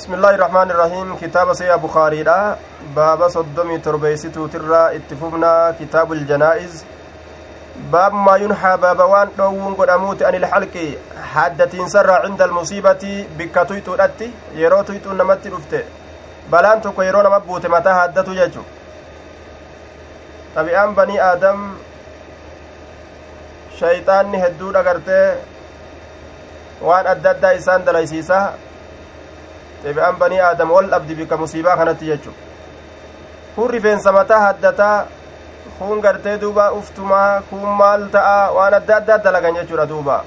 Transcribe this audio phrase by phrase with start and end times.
[0.00, 2.56] بسم الله الرحمن الرحيم كتاب سيا بخاري لا
[2.96, 6.84] باب صدمي تربيستو ترى اتفقنا كتاب الجنائز
[7.92, 10.74] باب ما ينحى باب وان دوون قداموت عن الحلق
[11.32, 15.82] حدتين سر عند المصيبة بكتويتو الاتي يرو تويتو نمت رفته
[16.52, 18.62] بلان توكو يرو نمبوت متى حدتو ججو
[20.56, 21.58] طبيعان بني آدم
[23.80, 25.28] shayxaanni hedduu dhagartee
[26.88, 28.40] waan adda addaa isaan dalaysiisa.
[29.84, 32.32] Xebi'an banii aadam wal dhabdi bika musiibaa kanatti jechu
[33.54, 35.06] kun rifeensa mataa haddataa
[35.78, 40.24] kun gartee duuba uftumaa kun maal ta'a waan adda addaa dalagan jechuudha duuba.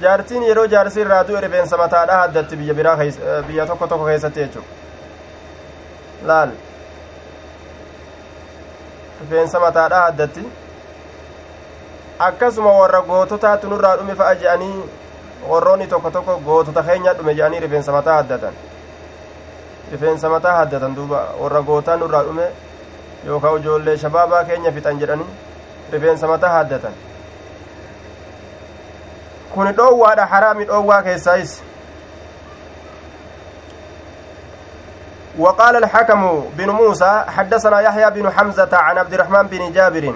[0.00, 2.96] Jaartiin yeroo jaarsi irraa du'e rifeensa mataadha haddatti biyya biraa
[3.46, 4.64] biyya tokko tokko keessatti jechu
[6.30, 6.50] laal?
[9.20, 10.46] Rifeensa mataadha haddatti?
[12.18, 14.84] Akkasuma warra goototaatu nurraa dhume fa'a je'anii
[15.48, 18.54] warroonni tokko tokko gootota keenya dhume je'anii rifeensa mataa haddatan
[19.92, 22.46] rifeensa mataa haddatan duuba warra gootaa nurraa dhume
[23.26, 25.26] yookaan ijoollee shabaabaa keenya fixan jedhanii
[25.92, 26.92] rifeensa mataa haddatan
[29.54, 31.62] kun dhoowwaadha haraami dhoowwaa keessaayis
[35.38, 40.14] وقال الحكم بن موسى حدثنا يحيى بن حمزة عن عبد الرحمن بن جابر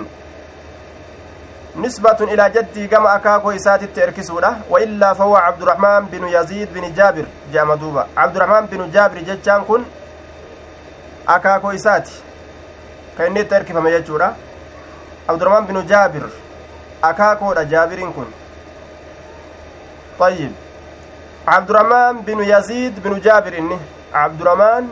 [1.76, 7.24] نسبة إلى جدي كما أكاكو إسات التركسودة وإلا فهو عبد الرحمن بن يزيد بن جابر
[7.52, 8.06] جاء دوبا.
[8.16, 9.82] عبد الرحمن بن جابر جتشان كن
[11.28, 12.08] أكاكو إسات
[13.18, 14.36] كأني تركف ما يجورا
[15.28, 16.28] عبد الرحمن بن جابر
[17.04, 18.30] أكاكو جابر كن.
[20.18, 20.52] طيب.
[21.48, 23.78] عبد الرحمن بن يزيد بن جابر إني
[24.14, 24.88] عبد الرحمن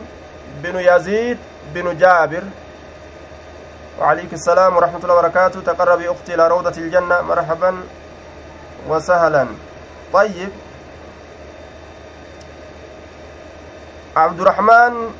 [0.63, 1.37] بن يزيد
[1.73, 2.43] بن جابر.
[3.99, 5.61] وعليك السلام ورحمة الله وبركاته.
[5.61, 7.21] تقربي أختي إلى روضة الجنة.
[7.21, 7.83] مرحبا
[8.87, 9.47] وسهلا.
[10.13, 10.49] طيب.
[14.15, 15.11] عبد الرحمن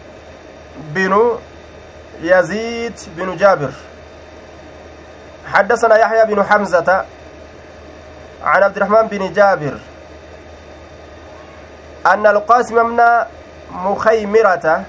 [0.77, 1.37] بن
[2.21, 3.71] يزيد بن جابر.
[5.45, 7.05] حدثنا يحيى بن حمزة
[8.43, 9.79] عن عبد الرحمن بن جابر
[12.05, 13.03] أن القاسم من
[13.71, 14.83] مخيمرة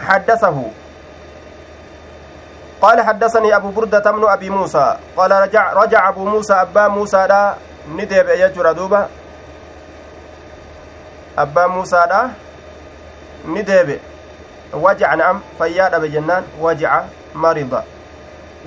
[0.00, 0.70] حدثه.
[2.82, 4.96] قال حدثني أبو بردة بن أبي موسى.
[5.16, 7.54] قال رجع رجع أبو موسى أبا موسى دا.
[7.90, 9.08] ندب يجر دوبا.
[11.38, 12.30] أبا موسى دا.
[13.48, 13.98] ندب.
[14.72, 15.40] وجع نعم.
[15.58, 16.44] فياد بجنان.
[16.60, 17.02] وجع
[17.34, 17.82] مرض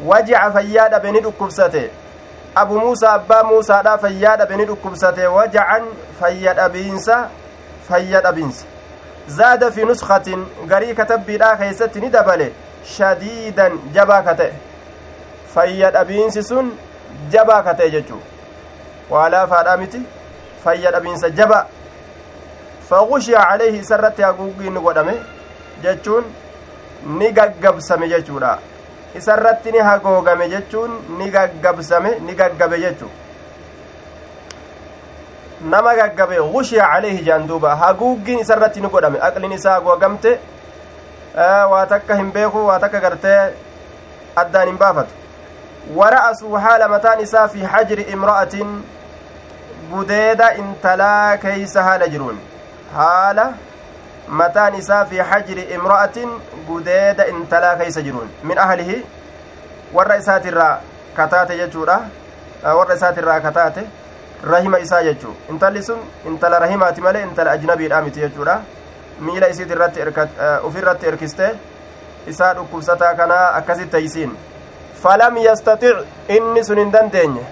[0.06, 1.90] وجع فياد بن دكبسته
[2.58, 3.96] أبو موسى أبا موسى دا.
[3.98, 5.82] فياد بن دكبسته وجعا
[6.20, 7.30] فياد أبينسا
[7.88, 8.66] فياد أبينسا
[9.28, 10.38] زاد في نسخة.
[10.70, 12.52] غري كتب بلا خيست ندبله.
[12.86, 14.54] Shadiidan jabaa ka ta'e
[15.54, 16.72] fayya dhabiinsi sun
[17.36, 18.22] jabaa ka ta'e jechuu
[19.10, 20.02] waa laafaadhaa miti
[20.64, 21.68] fayya dhabiinsa jaba
[22.90, 25.16] fagushiya calayhi isa irratti haguuggiin godhame
[25.84, 26.26] jechuun
[27.20, 28.54] ni gaggabsame jechuudha
[29.20, 33.12] isa irratti ni hagoogame jechuun ni gaggabsame ni gaggabe jechuu
[35.74, 40.40] nama gaggabe gushiya calayhi jaan duuba haguuggiin isa ni godhame aqlin isaa hagoogamte
[41.36, 43.54] waa takka hin beeku waa takka gartee
[44.36, 45.14] addaan hin baafatu
[45.98, 48.74] wara'asuu haala mataan isaa fi hajri imra'atin
[49.92, 52.40] gudeeda intalaa keeysa haala jiruun
[52.96, 53.46] haala
[54.42, 56.36] mataan isaa fi hajri imra'atin
[56.68, 59.00] gudeeda intalaa keeysa jiruun min ahlihi
[59.94, 60.76] warra isaatirraa
[61.16, 61.98] kataate jechuudha
[62.82, 63.84] warra isaatirraa kataate
[64.52, 66.00] rahima isaa jechuu intalli sun
[66.34, 68.60] intala rahimaati malee intala ajnabiidha miti jechuudha
[69.28, 70.06] miila isiit irratti
[70.70, 71.48] ufirratti erkiste
[72.34, 74.38] isaa dhukkubsataa kanaa akkasit taysiin
[75.04, 75.98] falam yastatic
[76.38, 77.46] inni sun hin dandeenye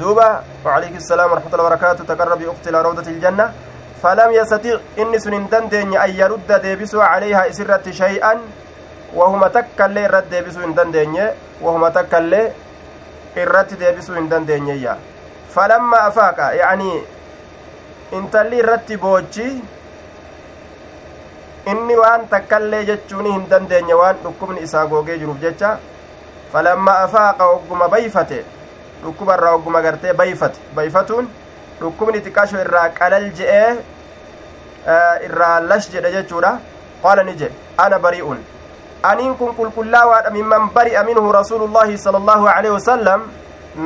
[0.00, 0.28] duuba
[0.64, 3.46] وعليك السلام ورحمة الله وبركاته تقرب أختي إلى روضة الجنة
[4.02, 8.32] فلم يستطيع إني سن دندن أن يرد ديبسو عليها إسرة شيئا
[9.16, 11.16] وهما تكالي رد ديبسو إن دندن
[11.64, 12.42] وهما تكالي
[13.36, 14.96] irratti deebisuu hin dandeenyeyya
[15.54, 17.02] falamma afaaqa yacanii
[18.18, 19.44] intalli irratti boochi
[21.66, 25.78] inni waan takkallee jechuun hin dandeenye waan dhukkubni isaa googee jiruuf jecha
[26.52, 28.44] falamma afaaqa ogguma bayfate
[29.02, 31.28] dhukkubarraa ogguma gartee bayfate bayfatuun
[31.80, 33.76] dhukkubni xiqqasho irraa qalal je'ee
[35.28, 36.52] irraa lash jedhe jechuudha
[37.02, 37.54] qaala ni jedhe
[37.84, 38.40] ana bari'un
[39.12, 43.22] aniin kun qulqullaawaadha mimman bari'a minhu rasuulullaahi sala allaahu aleyhi wasalam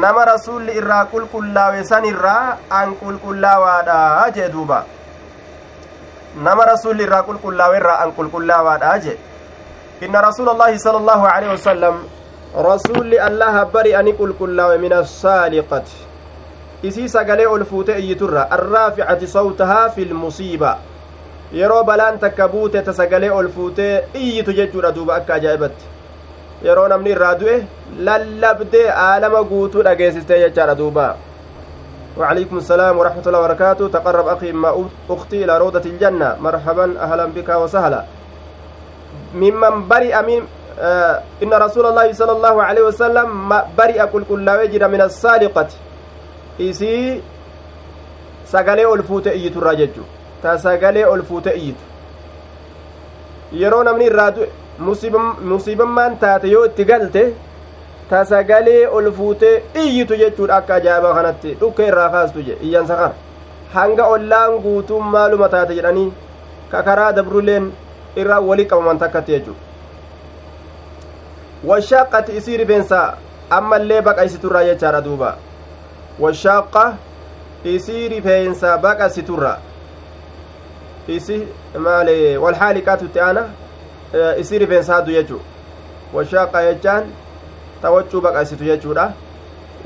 [0.04, 4.84] nama rasuulli irraa qulqullaawe san irraa an qulqullaawaadha jee duuba
[6.42, 9.18] nama rasuulli irraa qulqullaawe irraa an qulqullaawaadha jee
[10.06, 12.00] inna rasuula allaahi sala allaahu aleyhi wasalam
[12.68, 15.92] rasuulli allaha bari'ani qulqullaawe min assaaliqati
[16.90, 20.72] isii sagalee ol fuute iyyiturra arraaficati sawtahaa fi lmusiiba
[21.60, 25.84] yeroo balaan takka buute ta sagalee ol fuutee iyyitu jechuudha duuba akka ajaa'ibatti
[26.66, 27.56] yeroo namni irraa du'e
[28.08, 31.06] lallabdee aalama guutuu dhageessistee jechaadha duuba
[32.18, 33.88] وعليكم السلام ورحمة الله وبركاته.
[33.88, 34.70] تقرب أخي ما
[35.10, 36.36] أختي إلى روضة الجنة.
[36.40, 38.04] مرحبا أهلا بك وسهلا.
[39.34, 40.46] ممن برئ من
[40.78, 43.26] آه إن رسول الله صلى الله عليه وسلم
[43.78, 45.68] برئ كل كل وجر من السالقة
[46.60, 47.20] إسي
[48.44, 50.04] sagalee ol fuute iyyitu irraa jechuu
[50.42, 51.84] ta sagalee ol fuute iyyitu
[53.60, 54.32] yeroo namni irraa
[55.50, 57.22] musiibammaan taate yoo itti galte
[58.10, 63.14] ta sagalee ol fuutee iyyitu jechuudha akka ajaa'ibaa kanatti dhukke irraa kaastu je iyyansa kana
[63.74, 66.10] hanga ollaan guutuun maaluma taate jedhanii
[66.70, 67.72] ka karaa dabruleen
[68.16, 69.60] irraa walii qabaman takkatti jechuudha
[71.72, 73.00] washaaqati isii rifeensa
[73.50, 75.36] ammallee baqaysiturraa jechaadha duuba
[76.20, 76.84] washaaqa
[77.64, 79.58] isii rifeensa baqasiturra
[81.08, 81.42] isi
[81.78, 83.44] maale walhaaliqaatu itti aana
[84.38, 85.40] isii rifeensa haddu jechuu
[86.14, 87.04] washaaqa jechaan
[87.84, 89.06] ta waccuu baqasitu jechuudha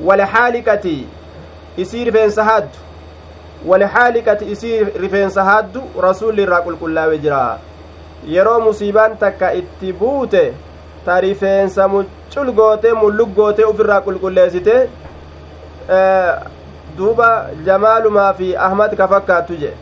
[0.08, 0.96] walhaaliqati
[1.84, 2.78] isii rifeensa haddu
[3.70, 7.40] walhaaliqati isii rifeensa haddu rasulli irraa qulqullaa'e jira
[8.34, 10.42] yeroo musiibaan takka itti buute
[11.08, 14.76] ta rifeensa muccul goote mullug goote ufirraa qulqulleessite
[16.98, 17.30] duuba
[17.70, 19.72] jamaalumaa fi ahmad ka fakkaattu je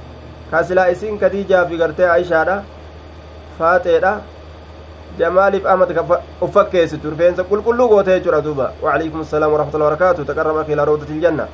[0.51, 2.57] ka silaa isiin kadiijaa fi gartee aishaadha
[3.59, 4.15] faaxeedha
[5.19, 6.03] jamaaliif ahmad ka
[6.41, 11.21] uf fakkeessitu rifeensa qulqulluu goote jechuudha duuba waalaikum assalaam warahmatullahi wabarakaatu taqarraba akhi ilaa rawdatil
[11.25, 11.47] janna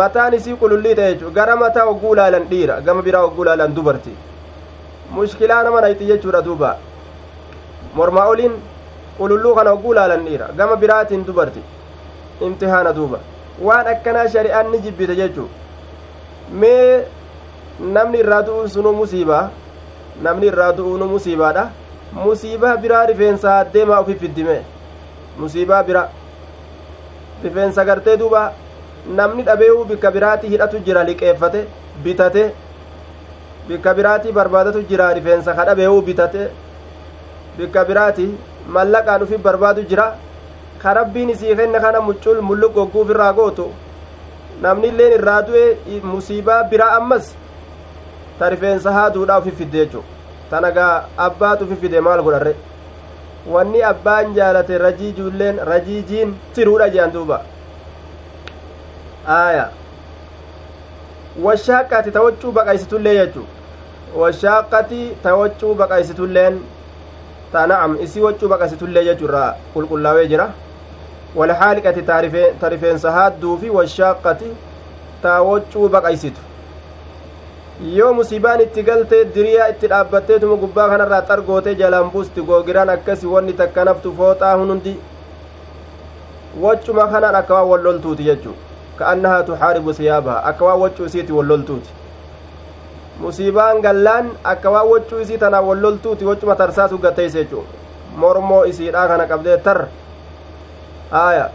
[0.00, 4.14] mataan isii qulullii ta'e jechuudha gara mataa hogguu laalan dhiira gama biraa hogguu laalan dubarti
[5.16, 6.70] mushkilaa nama nayti jechuudha duuba
[7.94, 8.54] mormaa oliin
[9.18, 11.62] qululluu kana hogguu laalan dhiira gama biraatiin dubarti
[12.48, 13.18] imtihaana duuba
[13.68, 15.48] waan akkanaa shari'aan ni jibbite jechuu
[16.62, 17.04] mee
[17.96, 19.44] namni irraa du'uun sunu musiibaa
[20.22, 21.64] namni irraa du'uunu musiibaadha
[22.12, 24.62] musiibaa biraa rifeensa deemaa ufi fiddime.
[25.38, 26.08] Musiibaa bira.
[27.44, 28.52] Rifeensa gartee duuba.
[29.18, 31.60] Namni dhabee'uu bikka biraati hidhatu jira liqeeffate
[32.04, 32.50] bitate.
[33.68, 36.48] Bikka biraati barbaadatu jira rifeensa ka dhabee'uu bitate.
[37.58, 38.26] Bikka biraati
[38.68, 40.14] mallaqaan ufi barbaadu jira.
[40.82, 43.70] Ka rabbiin isii kenne kana muccul mulluq gogguuf irraa gootu.
[44.62, 47.34] Namni illeen irraa du'e musiibaa biraa ammas
[48.38, 50.02] ta rifeensa haaduudha ufi fidde jechu
[50.50, 50.94] tanagaa
[51.26, 52.54] abbaatu ufi fide maal godharre
[53.54, 57.42] wanni abbaan jaalate rajiijuulleen rajiijiin tiruudha jean duuba
[59.36, 59.68] aaya
[61.46, 63.44] washaaqati ta waccuu baqaysitullee jechu
[64.22, 66.58] washaaqati ta waccuu baqaysitulleen
[67.52, 70.50] ta na'am isii waccuu baqaysitullee jechu irraa qulqullaawee jira
[71.36, 72.02] walhaaliqati
[72.60, 74.52] ta rifeensa haadduu fi washaaqati
[75.22, 76.49] ta waccuu baqaysitu
[77.80, 83.52] yoo musiibaan itti galtee diriyaa itti dhaabbatteetuma gubbaa kanarraa xargootee jalaan buusti googiraan akkasi wanni
[83.60, 84.94] takka naftu fooxaa hunundi
[86.64, 88.54] waccuma kanaan akka waan walloltuuti jechuu
[88.98, 91.90] ka'annahaa tuxaaribu siyaabaha akka waan waccuu isiiti walloltuuti
[93.20, 97.64] musiibaan gallaan akka waan waccuu isii tanaan walloltuuti waccuma tarsaasu gatteeyse jechuu
[98.16, 99.86] mormoo isiidhaa kana qabdee tar
[101.24, 101.50] aaya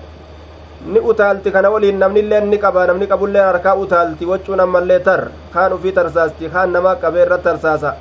[0.94, 5.22] ni utaalti kana waliin namnillee ni qaba namni qabullee harkaa utaalti waccuu ammallee tar
[5.54, 7.94] kaan ufii tarsaasti kaan namaa qabee irra tarsaasa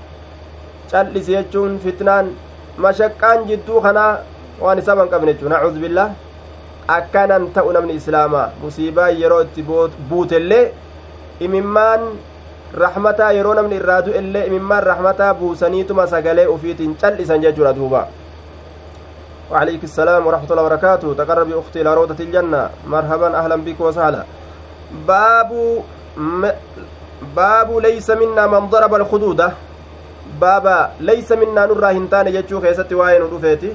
[0.91, 2.27] cal'isi jechuun fitnaan
[2.85, 4.13] mashaqqaan jidduu kanaa
[4.61, 6.09] waan isaa ban qabne jechuu nacuudhu billah
[6.97, 9.63] akkanan ta'u namni islaamaa musiibaa yeroo itti
[10.11, 10.65] buutellee
[11.47, 12.03] imimmaan
[12.85, 18.03] rahmataa yeroo namni irraa du'ellee imimmaan rahmataa buusaniituma sagalee ufiitiin cal'isan jechuudha duuba
[19.51, 21.15] وعليك السلام ورحمة الله وبركاته.
[21.15, 22.63] تقرب أختي إلى روضة الجنة.
[22.87, 24.25] مرحبا أهلا بك وسهلا.
[25.09, 25.51] باب
[26.17, 26.43] م...
[27.37, 29.41] باب ليس منا من ضرب الخدود.
[30.41, 33.71] بابا ليس منا نرى هنتان يجو خيست وين رفيتي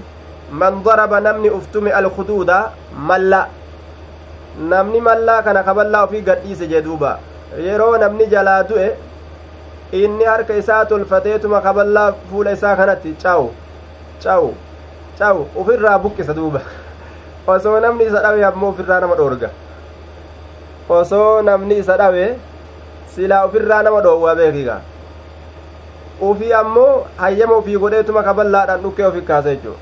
[0.51, 2.51] من ضرب نمني أفتم الخدود.
[3.09, 3.43] ملا.
[4.59, 7.19] namni mallaa kana kaballaa ofii gadhiise jedhuuba
[7.65, 8.87] yeroo namni jalaa du'e
[9.91, 13.53] inni harka isaa tolfateetuma kaballaa fuula isaa kanatti cawu
[14.23, 14.49] cawu
[15.19, 16.61] cawu ufirraa buqqisa duuba
[17.47, 19.49] osoo namni isa dhawe ammoo ufirraa nama dhoorga
[20.89, 22.25] osoo namni isa dhawe
[23.15, 24.79] silaa ufirraa nama dhoowwaa beekiga
[26.31, 29.77] ufii ammoo hayyama ufii godheetuma kaballaadhaan dhukkee ofi kaasa jechuu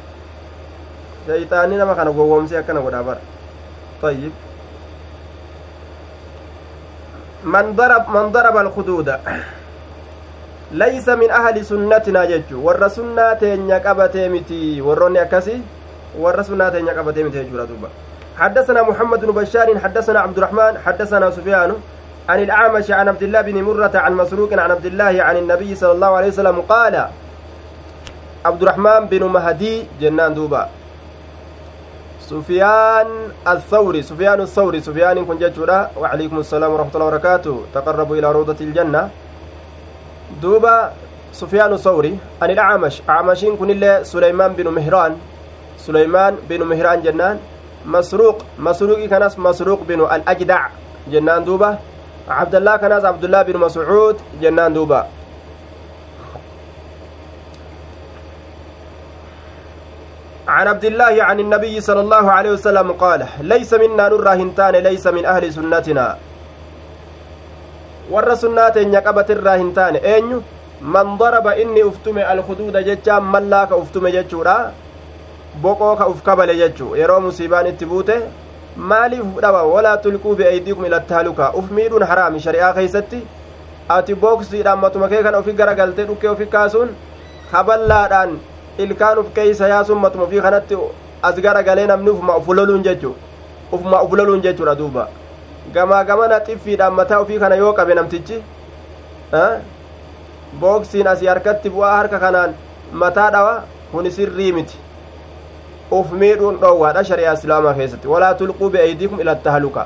[1.28, 3.22] shayxaanni nama kana gowwoomsee akkana godhaa bara
[4.02, 4.32] طيب
[7.44, 8.26] من ضرب من
[10.72, 15.62] ليس من أهل سنتنا ججو ور سنة تينيا قبتي متي وروني أكسي
[16.20, 17.90] ور سنة تينيا قبتي متي جورا دوبا
[18.38, 21.72] حدثنا محمد بن بشار حدثنا عبد الرحمن حدثنا سفيان
[22.30, 25.92] عن الأعمش عن عبد الله بن مرة عن مسروق عن عبد الله عن النبي صلى
[25.92, 26.96] الله عليه وسلم قال
[28.46, 30.68] عبد الرحمن بن مهدي جنان دوبا.
[32.28, 33.08] سفيان
[33.48, 37.56] الثوري سفيان الثوري سفيان كن جتشورا وعليكم السلام ورحمة الله وبركاته.
[37.74, 39.10] تقربوا إلى روضة الجنة.
[40.42, 40.94] دوبا
[41.34, 45.18] سفيان الثوري عن الأعمش أعمشين كن الله سليمان بن مهران.
[45.78, 47.40] سليمان بن مهران جنان.
[47.86, 48.38] مسروق.
[48.60, 50.62] مسروق كناس مسروق بن الأجدع.
[51.08, 51.78] جنان دوبا.
[52.30, 54.16] عبد الله كناس عبد الله بن مسعود.
[54.42, 55.08] جنان دوبا.
[60.48, 65.08] عن عبد الله عن النبي صلى الله عليه وسلم قال ليس منا نرى هنتان ليس
[65.08, 66.18] من أهل سنتنا.
[68.12, 70.42] Warra sunnaa teenya qabate irraa hin taane eenyu
[70.96, 74.58] man daraba inni uftume alkuduuda jechaan mallaa ka uftume jechuudha
[75.62, 78.16] boqoo ka uf kabale jechuu yeroo musiibaan itti buute
[78.92, 83.22] maaliif uf dhaba walaa tulquu biaydiikum ilattaaluka uf miidhuun haraami shari'aa keeysatti
[83.98, 86.96] ati booksiidhaan matuma kee kana ofi garagaltee dhukkee ofi kaasuun
[87.52, 88.40] kaballaadhaan
[88.86, 90.78] ilkaan uf keeysa yaasuun matuma ofii kanatti
[91.30, 93.16] as gara galee namni ufuma uf loluun jechu
[93.72, 95.08] ufuma uf loluun jechuudha duuba
[95.78, 98.38] gamaa gamana xiffiidhaan mataa ofii kana yoo qabe namtichi
[100.62, 102.56] booksiin asii harkatti bu'aa harka kanaan
[103.04, 103.54] mataa dhawa
[103.92, 104.78] kun sirrii miti
[106.00, 109.86] uf miidhuun dhoowwaadha shari'aa islaamaa keessatti walaa tulquu bi'aydiikum ila tahaluka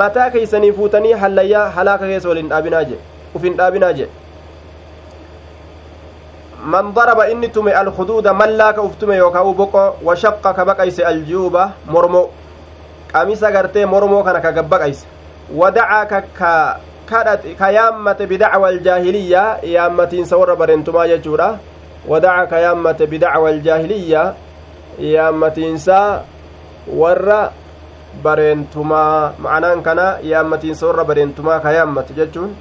[0.00, 3.02] mataa keeysanii fuutanii hallayyaa halaaka keessa waliin dhaabinaa jedhe
[3.34, 4.12] uf hin dhaabinaa jedhe
[6.74, 11.72] man daraba inni tume alkuduuda mallaa ka uf tume yookaa boqo washaqqa ka baqayse aljuuba
[11.86, 12.28] mormo
[13.12, 15.06] qamisa gartee mormoo kana ka gabbaqayse
[15.60, 16.52] wadacaa ka ka
[17.10, 21.48] kadhate ka yaammate bidacwa aljaahiliyyaa yaammatiinsa warra bareentumaa jechuudha
[22.08, 24.34] wadacaa ka yaammate bidacwa aljaahiliyyaa
[24.98, 25.98] yaammatiinsa
[27.02, 27.40] warra
[28.22, 32.54] bareentumaa ma'anaan kana yaammatiinsa warra bareentumaa ka yaammate jechuun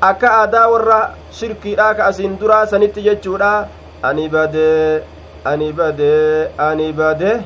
[0.00, 1.00] akka aadaa warra
[1.38, 3.52] shirkiidhaa ka asiin duraa sanitti jechuudha
[4.02, 5.02] ani badee
[5.44, 7.36] ani badee ani badee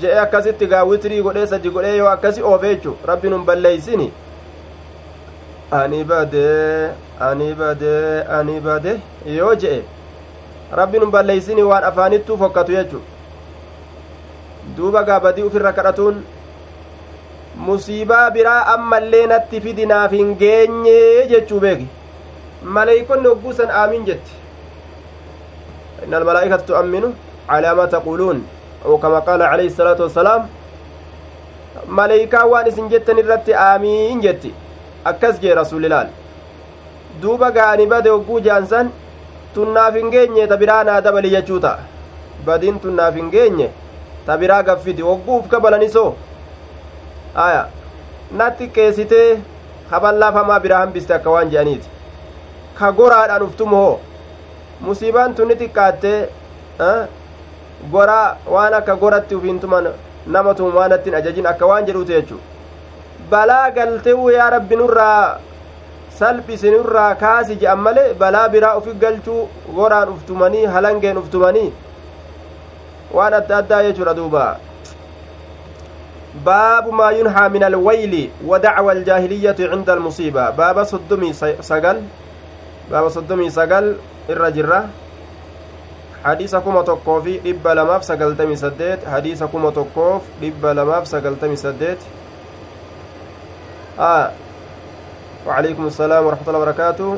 [0.00, 4.12] je'e akkasitti gaa witrii godhee sadi godhee yoo akkasi oofe jechu rabbiin hun balleeysini
[5.80, 6.90] ani badee
[7.30, 8.92] ani badee ani bade
[9.38, 9.82] yoo je'e
[10.80, 13.00] rabbiin hun balleeysini waan afaanittuu fokkatu jechu.
[14.76, 16.22] Duuba gaa badii ufirra kadhatuun
[17.66, 21.88] musiibaa biraa ammallee natti fidinaaf hin geenye jechuu beeki.
[22.76, 24.32] Maleeykonni hogguu san aamin jetti.
[26.06, 27.12] Innal malaa'ikatu tu'amminu
[27.48, 28.42] calaa maa taquuluun.
[28.86, 30.46] أو كما قال عليه الصلاة والسلام
[31.88, 34.52] ملائكة وان اسن جتن الرت آمين جتي
[35.06, 36.10] أكس جي رسول الله
[37.22, 38.90] دوبا قاني بده وقو جانسان
[39.54, 41.70] tunnaaf hin geenye ta biraa naa dabali jechuuta
[42.46, 43.66] badiin tunnaaf hin geenye
[44.26, 46.14] ta biraa gaffiti wogguuf kabalanisoo
[47.46, 47.66] aya
[48.40, 49.26] natti qeessitee
[49.90, 51.88] kaballaafamaa biraa hambiste akka waan je'aniiti
[52.78, 54.00] ka goraadhaan uftumu hoo
[54.88, 56.18] musiibaan tunni xiqqaattee
[57.90, 59.88] goraa waan akka goratti ufiintuman
[60.26, 62.38] nama tumu waanattiin ajajin akka waan jedhuuti jechu
[63.30, 65.38] balaa galtewu yaa rabbi nurraa
[66.18, 69.48] salphisi nurraa kaasi je'an malee balaa biraa ufi galchuu
[69.78, 71.70] goraan uftumanii halangeen uftumanii
[73.16, 74.44] waan adda addaa jechuudha duuba
[76.44, 81.98] باب ما ينهى من الويل ودعوى الجاهلية عند المصيبة باب صدمي سقل
[82.90, 83.96] باب صدمي سقل
[84.30, 84.80] الرجرة
[86.24, 89.04] حديث كما تقوفي لب لماف سقلتمي سديت.
[89.08, 91.98] حديث كما تقوف لب لماف سقلتمي سديت.
[93.98, 94.30] آه.
[95.46, 97.16] وعليكم السلام ورحمة الله وبركاته.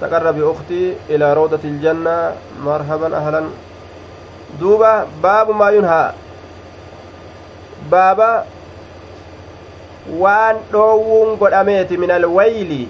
[0.00, 2.32] تقرب أختي إلى روضة الجنة.
[2.64, 3.42] مرحبا أهلا.
[4.60, 6.12] دوبا باب ما ينهى.
[7.90, 8.46] baaba
[10.18, 12.88] waan dhoowwuun godhameeti min alwayli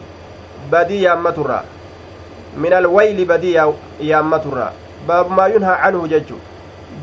[0.71, 1.64] badii yaammaturra
[2.57, 3.57] min alwayli badii
[4.00, 4.73] yaammaturra
[5.07, 6.37] baabu maa yunhaa canhu jechu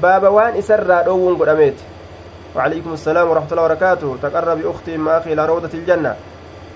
[0.02, 1.90] baaba waan isarraa dhoowwuun godhameeti
[2.56, 4.18] وعليكم السلام ورحمة الله وبركاته.
[4.22, 6.16] تقرب أختي ما أخي إلى روضة الجنة.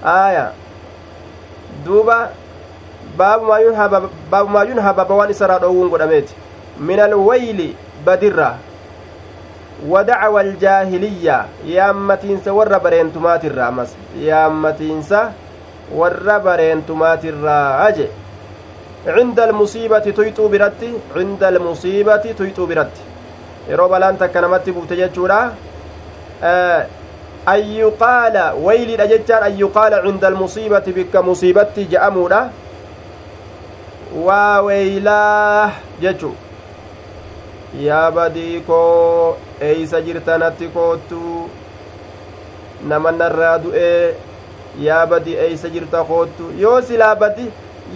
[0.05, 0.51] آية.
[1.85, 2.29] دوبا.
[3.17, 3.89] باب ما ينهى
[4.31, 6.29] باب ما ينهى باب وان إسرى دعوون قدمت
[6.77, 7.73] من الويل
[8.05, 8.57] بدرة.
[9.87, 11.45] ودعوى الجاهلية.
[11.65, 15.11] يامتينس ور برينتمات الرامس يامتينس
[15.95, 17.97] ور برينتمات الراج
[19.07, 23.01] عند المصيبة تيتو برتي عند المصيبة تيتو برتي
[23.69, 25.55] yeroo balaan takka namatti buute jechuudha
[27.53, 32.41] an yuqaala wayliidha jechaan an yuqaala cinda almusiibati bikka musiibatti je'amuudha
[34.25, 35.71] waa weeylaa
[36.03, 36.35] jechuu
[37.87, 39.37] yaa badii koo
[39.69, 41.49] eeysa jirtanatti koottu
[42.91, 44.15] nama narraa du'ee
[44.87, 47.47] yaa badii eeysa jirta koottu yoo silaa badi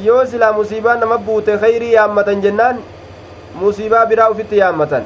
[0.06, 2.80] yoo silaa musiibaa nama buute khayrii yaammatan jennaan
[3.62, 5.04] musiibaa biraa ufitti yaammatan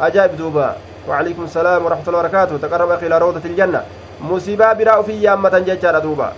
[0.00, 0.68] ajaa'ib duuba
[1.08, 3.80] وعليكم السلام ورحمة الله وبركاته تقرب أخي إلى روضة الجنة
[4.20, 6.32] مصيبة براء في يامة ججارة دوبا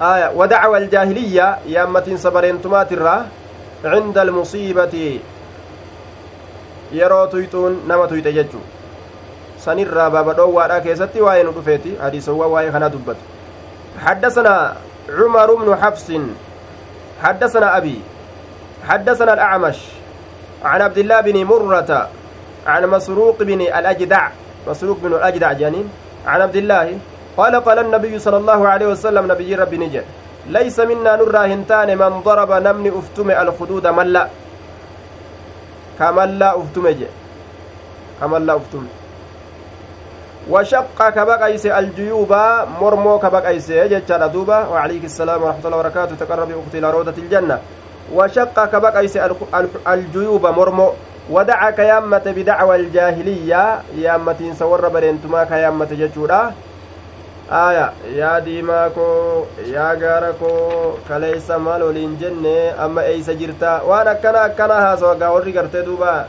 [0.00, 3.16] آية ودعوى الجاهلية يامة صبرين تماترة
[3.84, 4.94] عند المصيبة
[6.94, 8.60] yeroo tuyxuun nama tuyxe jechu
[9.58, 13.24] sanirraa baaba dhoowwaadha keessatti waa'ee nu dhufeeti hadiisowwan waa'ee kana dubbatu
[14.04, 14.54] حدثنا
[15.08, 16.08] عمر بن حفص.
[17.22, 18.00] حدثنا أبي
[18.88, 19.78] حدثنا الأعمش
[20.64, 22.08] عن عبد الله بن مرة
[22.66, 24.22] عن مسروق بن الأجدع
[24.68, 25.88] مسروق بن الأجدع جانين
[26.26, 26.98] عن عبد الله
[27.36, 30.02] قال قال النبي صلى الله عليه وسلم نبي ربي نجي
[30.46, 34.28] ليس منا نرى هنتان من ضرب نمني أفتم الخدود ملا.
[35.98, 37.06] كملا أفتم جي
[38.20, 38.84] كملا أفتم.
[40.50, 42.32] وشق كبقيس الجيوب
[42.80, 46.14] مرمو كبقيس جتشا دوبا وعليك السلام ورحمة الله وبركاته.
[46.20, 47.58] تقرب أختي إلى روضة الجنة.
[48.12, 49.16] وشق كبقيس
[49.88, 50.92] الجيوب مرمو.
[51.30, 53.82] ودعا كيامة بدعوى الجاهلية.
[53.96, 56.52] يامة سور برينتما كيامة جتشورا
[57.50, 64.08] aya yaa diimaa koo yaa gaara koo kaleeysa maal waliin jenne amma eeysa jirta waan
[64.08, 66.26] akkana akkana haasawa gaa warri gartee duuba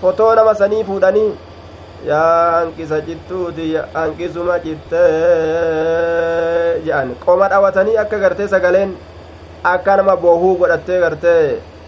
[0.00, 1.30] fotoo nama sanii fuudhanii
[2.08, 5.02] yaa hanqisa cittuuti hanqisuma citte
[6.86, 8.92] jedhan qoma dhawatanii akka gartee sagaleen
[9.72, 11.40] akka nama boohuu godhattee gartee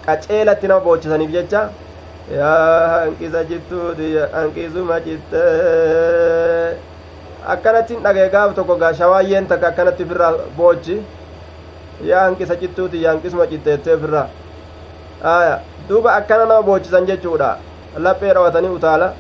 [0.07, 1.63] qaceelatti nama boochisaniif jecha
[2.39, 5.45] yaa hanqisa jittuuti hanqisuma citte
[7.55, 11.01] akkanattiin dhagee gaaf tokko gaa shawaayyeen takka akkanatti ofirraa boochi
[12.11, 14.29] yaa hanqisa cittuuti yaa hanqisuma citteettee ofirraa
[15.89, 17.57] duuba akkana nama boochisan jechuudha
[17.97, 19.15] laphee dhawatanii utaala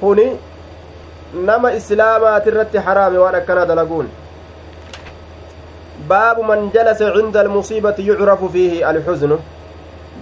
[0.00, 0.26] kuni
[1.34, 4.08] nama islaamaatirratti haraame waan akkanaa dalaguun
[6.08, 9.38] baabu man jalasa cinda almusiibati yucrafu fiihi alxuznu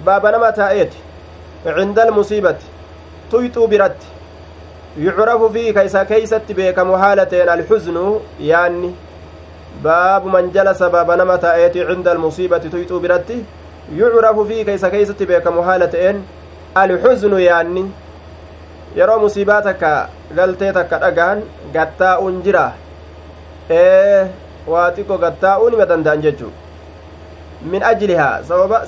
[0.05, 0.99] baaba nama taa'eeti
[1.79, 2.67] cinda almusiibati
[3.31, 4.07] tuyxuu biratti
[5.07, 8.05] yucrafu fiihi ka isa keeysatti beekamu haala ta'en alxuznu
[8.51, 8.95] yaanni
[9.83, 13.45] baabu man jalasa baaba nama taa'eeti cinda almusiibati tuyxuu biratti
[13.99, 16.23] yucrafu fiihi ka isa keeysatti beekamu haala ta'en
[16.83, 17.85] alxuznu yaanni
[18.97, 19.91] yeroo musiibaa takka
[20.37, 21.43] galtee takka dhagahan
[21.75, 22.65] gattaa'uun jira
[23.79, 24.27] ee
[24.75, 26.53] waa xiqqo gattaa'uu nima danda'an jechuu
[27.73, 28.43] min ajlihaa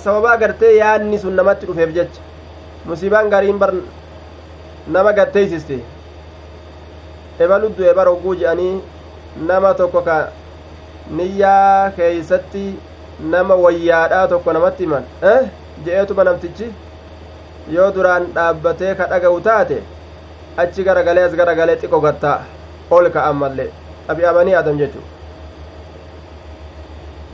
[0.05, 2.21] sababa gartee yaanni sun namatti dhufeef jecha
[2.93, 3.73] musiibaan gariin bar
[4.97, 5.77] nama gatteeysiste
[7.47, 8.73] ebaluddu ebar hogguu je'anii
[9.51, 10.17] nama tokko ka
[11.19, 12.65] niyyaa keeysatti
[13.31, 15.41] nama wayyaadhaa tokko namatti himan eh
[15.87, 16.69] je'eetuma namtichi
[17.77, 19.79] yoo duraan dhaabbatee ka dhaga'u taate
[20.65, 22.39] achi garagalee as garagalee xiqqo gattaa
[22.91, 23.71] ol ka'an mallee
[24.09, 25.05] xabi'amanii adam jechuu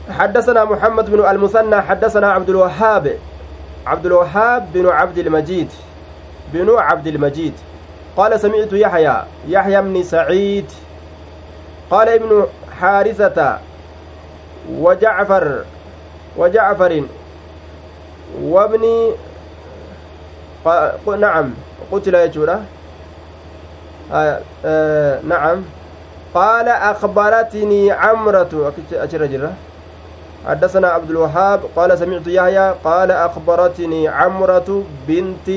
[0.09, 3.17] حدثنا محمد بن المثنى حدثنا عبد الوهاب
[3.87, 5.69] عبد الوهاب بن عبد المجيد
[6.53, 7.53] بن عبد المجيد
[8.17, 9.15] قال سمعت يحيى
[9.47, 10.65] يحيى بن سعيد
[11.91, 12.45] قال ابن
[12.81, 13.57] حارثة
[14.79, 15.63] وجعفر
[16.37, 17.03] وجعفر
[18.41, 19.11] وابن
[21.19, 21.53] نعم
[21.91, 22.61] قتل يجورة.
[24.13, 25.63] آه آه نعم.
[26.33, 29.49] قال أخبرتني عمرة أجر
[30.47, 35.49] حدثنا عبد الوهاب قال سمعت يحيى قال أخبرتني عمرة بنت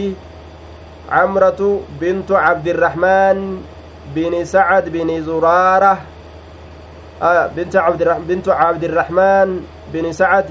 [1.10, 3.62] عمرة بنت عبد الرحمن
[4.14, 5.98] بن سعد بن زرارة.
[7.22, 10.44] آه بنت عبد بنت عبد الرحمن بن سعد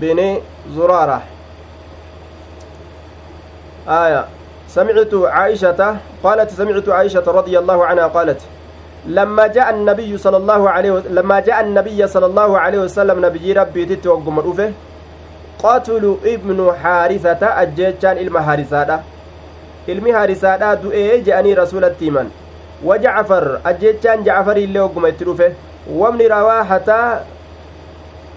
[0.00, 0.38] بن
[0.76, 1.22] زرارة.
[3.88, 4.24] آية.
[4.68, 8.40] سمعت عائشة قالت سمعت عائشة رضي الله عنها قالت
[9.06, 13.84] لما جاء النبي صلى الله عليه لما جاء النبي صلى الله عليه وسلم نبي ربي
[13.84, 14.72] تتوقم الأوفه
[15.62, 19.00] قاتل ابن حارثة أجيتشان إلما حارثة.
[19.88, 22.28] ilmi haarisaadha du'ee je'anii rasulatti himan
[22.88, 25.24] wajacfar ajjechaan jacfarii illee ogguma itti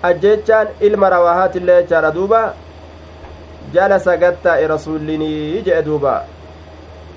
[0.07, 2.41] ajjechaan ilma rawaahaatiillee jechaadha duuba
[3.73, 6.15] jalasa gattaa'e rasuullinii jedhe duuba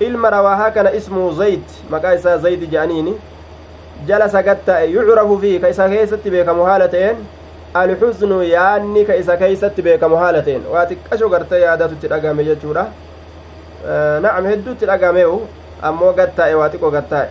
[0.07, 3.13] ilma rawaahaa kana ismuu zayd maqaa isaa zaydi je'aniini
[4.07, 7.17] jalasa gattaa'e yucrafu fi ka isa keessatti beekamu haala ta'een
[7.73, 12.85] alxusnu yaanni ka isa keeysatti beekamu haala ta'een waa xiqqasho gartee yaadatutti dhagame jechuudha
[14.25, 15.41] nacam hedduutti dhagamee'u
[15.89, 17.29] ammoo gattaa'e waa xiqqo gattaa'e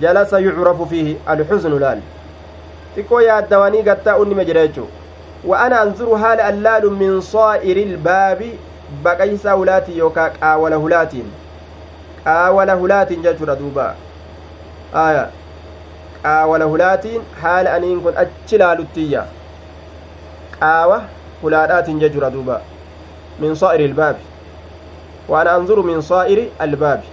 [0.00, 2.00] jalasa yucrafu fiihi alxusnu laal
[2.96, 4.88] xiqqoo yaaddawanii gattaa unnime jedha jechuu
[5.50, 8.50] wa ana anzuru haala allaalu min saa'iri ilbaabi
[9.04, 11.30] baqaysaa hulaatiin yookaa qaawala hulaatiin
[12.24, 13.86] qaawala hulaatiin jechuudha duuba
[15.04, 15.24] aya
[16.22, 19.24] qaawala hulaatiin haala aniin kun achi laaluttiyya
[20.58, 21.00] qaawa
[21.42, 22.60] hulaadhaatiin jechuudha duuba
[23.44, 24.22] min saa'iri ilbaabi
[25.28, 27.08] waan anzuru min saa'iri albaabi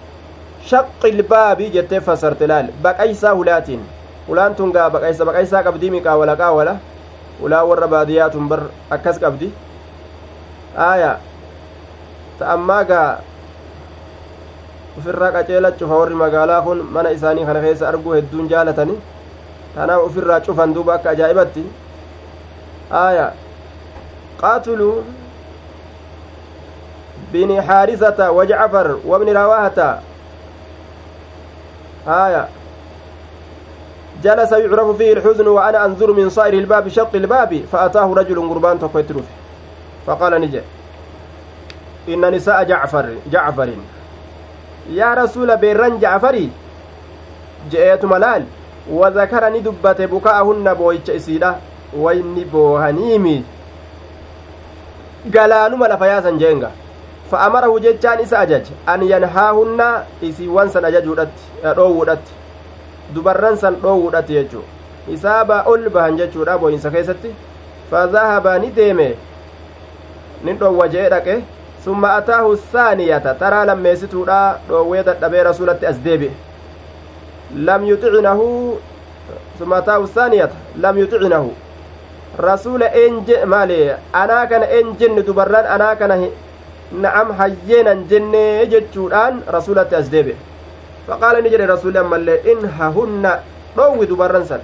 [0.73, 3.81] shaqqi ilbaabi jettee fassarte laal baqaysaa hulaatiin
[4.29, 6.77] hulaan tun gaa baqaysa baqaysaa qabdii mi qaawala qaawala
[7.41, 9.49] hulaa warra baadiyyaatun bar akkas qabdi
[10.77, 11.11] aya
[12.39, 13.09] ta ammaa gaa
[14.97, 18.97] ufirraa qaceela cufa warri magaalaa kun mana isaanii kana keessa arguu hedduun jaalatani
[19.75, 21.63] tanaaf ufirraa cufan duuba akka ajaa'ibatti
[23.05, 23.31] aya
[24.41, 25.03] qaatuluu
[27.31, 29.89] bini xaarisata wajcafar wabni rawaahata
[32.05, 32.47] aya
[34.23, 39.07] جلس يعرف فيه الحزن وأنا أنظر من صائر الباب شق الباب فأتاه رجل قربان تقويت
[40.07, 40.61] فقال نجي
[42.09, 43.69] إن نساء جعفر جعفر.
[44.89, 46.49] يا رسول بيران جعفري
[47.71, 48.43] جئت ملال
[48.91, 51.55] وذكرني دبت بكاءهن بويتش إسيدة
[51.93, 53.43] وإني بوهنيمي
[55.25, 56.71] galaanuma lafa yaasan jeenga
[57.31, 62.31] fa'amarahu jechaan isa ajaje an yanhaahunna isiiwwan san ajajuudhatti
[63.13, 64.63] dubarran san dhoowwuudhatti jechuu
[65.13, 67.31] isaaba ol bahan jechuudha booyinsa keessatti
[67.91, 69.07] fadahaba ni deeme
[70.43, 71.39] nin dhoowwa jee dhaqe
[71.85, 76.31] summa ataahu saaniyata taraa lammeessituudha dhoowwee dadhabee rasulatti as deebi'e
[77.69, 78.47] lam yuxicinahu
[79.59, 81.53] summa ataahu saaniyata lam yuxicinahu
[82.47, 83.79] rasuula eenje maali
[84.21, 86.19] anaa kana een jenne dubarran anaa kana
[87.05, 90.37] na'am hayyeenan jennee jechuudhaan rasulatti as deebi'e
[94.07, 94.61] dubarran san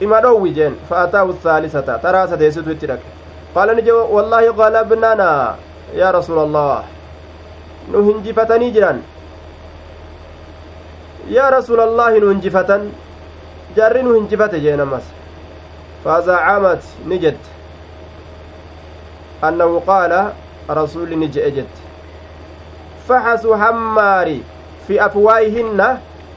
[0.00, 3.08] ima dhoowwi jeen fa'ataahu saalisata taraa sadeessitu itti dhaqe
[3.54, 5.56] qaala ni jedhe wallaahi qalabnanaa
[6.00, 6.84] yaa rasuula allah
[7.92, 9.00] nu hinjifatanii jiran
[11.36, 12.90] yaa rasuula allaahi nu hinjifatan
[13.76, 15.06] jarri nu hinjifate jeen ammas
[16.04, 17.48] fazacamat ni jette
[19.50, 20.20] annahu qaala
[20.80, 21.80] rasuli ni je'e jette
[23.08, 24.38] faxasu hammaari
[24.88, 25.86] fi afwaayihinna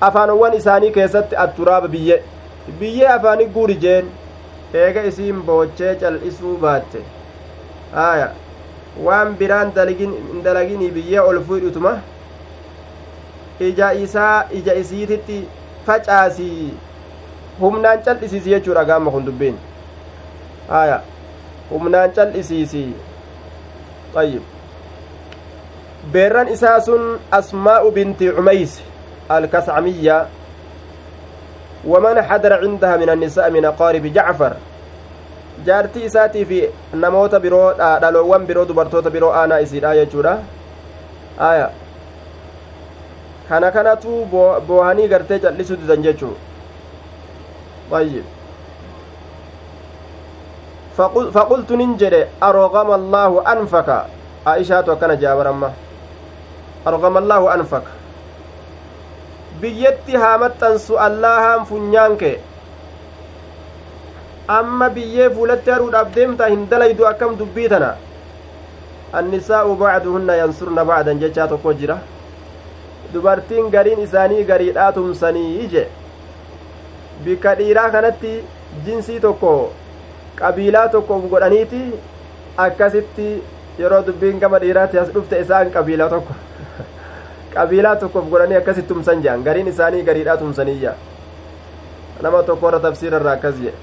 [0.07, 2.21] afaanowwan isaanii keessatti atturaaba biyye
[2.79, 4.05] biyyee afaani guuri jeen
[4.83, 7.01] eega isiin boochee cal'isuu baatte
[8.05, 8.29] aya
[9.07, 9.73] waan biraan
[10.43, 11.97] dalaginii biyyee ol fuudhutuma
[13.69, 15.41] ija isaa ija isiititti
[15.85, 16.71] facaasii
[17.59, 19.57] humnaan cal'isiisi jechuudha gaama kun dubbiin
[20.81, 21.01] aya
[21.71, 22.83] humnaan cal'isiisi
[24.23, 24.43] ayyib
[26.09, 28.81] beerran isaa sun asmaa'u binti cumays
[29.29, 30.25] alkascamiyya
[31.85, 34.57] waman xadara cindaha min annisaa min aqaaribi jacfar
[35.65, 36.59] jaartii isaatii fi
[36.93, 40.37] namoota biroo dhaloowwan biroo dubartoota biroo aanaa isiidha jechuudha
[41.49, 41.69] aya
[43.49, 44.25] kana kanatu
[44.67, 46.33] boohanii gartee cal'isuu didan jechuu
[47.99, 48.25] ayyib
[51.37, 53.97] faqultu nin jedhe arogama allaahu anfaka
[54.53, 55.71] aishaatu akkana jaabaramma
[61.08, 62.38] allahaan funyaan kee
[64.60, 67.91] amma biyyee fuulatti haruudhaaf deemtaa hin dalaydu akkam dubbii tana
[69.20, 71.98] annisaa'u bacduhunna yansurna bacdan jechaa tokko jira
[73.13, 75.84] dubartiin gariin isaanii gariidhaa tumsanii je
[77.26, 78.34] bikka dhiiraa kanatti
[78.86, 79.52] jinsii tokko
[80.41, 81.82] qabiilaa tokko uf godhaniiti
[82.65, 83.28] akkasitti
[83.80, 86.34] yeroo dubbiin gama dhiiraatti as dhufte isaan qabiilaa tokko
[87.55, 90.93] qabiilaa tokkoof godhanii akkasi tumsan jedhan gariin isaanii gariidhaa tumsaniyya
[92.25, 93.77] nama tokko irra tafsiira irraa akkas jedhe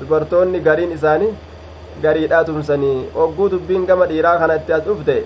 [0.00, 1.30] dubartoonni gariin isaanii
[2.02, 5.16] gariidhaa tumsanii ogguu dubbiin gama dhiiraa kana itti as dhufte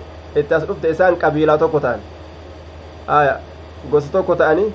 [0.41, 1.99] itti as dhufte isaan qabiilaa tokko ta'an
[3.19, 3.35] aya
[3.91, 4.67] gosa tokko ta'anii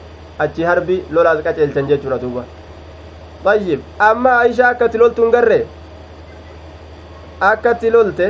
[0.46, 2.44] achi harbi lolaas qaceelchan jechuudha duuba
[3.54, 5.58] ayyib amma aishaa akkatti loltuun garre
[7.50, 8.26] akkatti lolte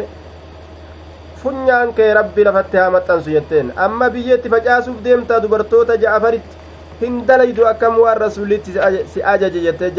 [1.42, 6.56] funyaan kee rabbi lafatti haa maxxansu jetteen amma biyyeetti facaasuuf deemtaa dubartoota ja'afaritti
[7.00, 8.72] hin dalaydu akkam waan rasuulitti
[9.12, 9.90] si ajaje jettee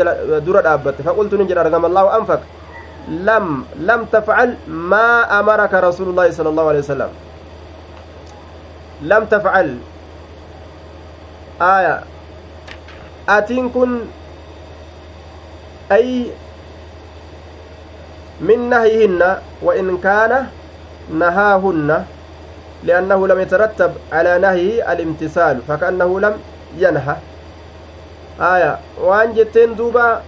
[0.46, 2.42] dura dhaabbatte faqultu nin jedha argama allaahu anfak
[3.30, 4.54] lam lam tafcal
[4.94, 7.12] maa amaraka rasuulullaahi sala allahu alehi wasalam
[9.14, 9.70] lam tafcal
[11.74, 11.96] aya
[13.38, 13.92] atiin kun
[15.90, 16.30] ay
[18.42, 19.30] min nahyihinna
[19.62, 20.40] wa in kaana
[21.10, 21.90] نهاهن
[22.84, 26.34] لأنه لم يترتب على نهيه الامتثال فكأنه لم
[26.78, 27.16] ينهى
[28.42, 30.22] آية وأن جتين دوبا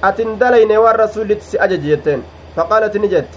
[0.00, 2.20] atin dalayne waan rasuullitti si ajaje jetteen
[2.56, 3.36] faqaalat ni jette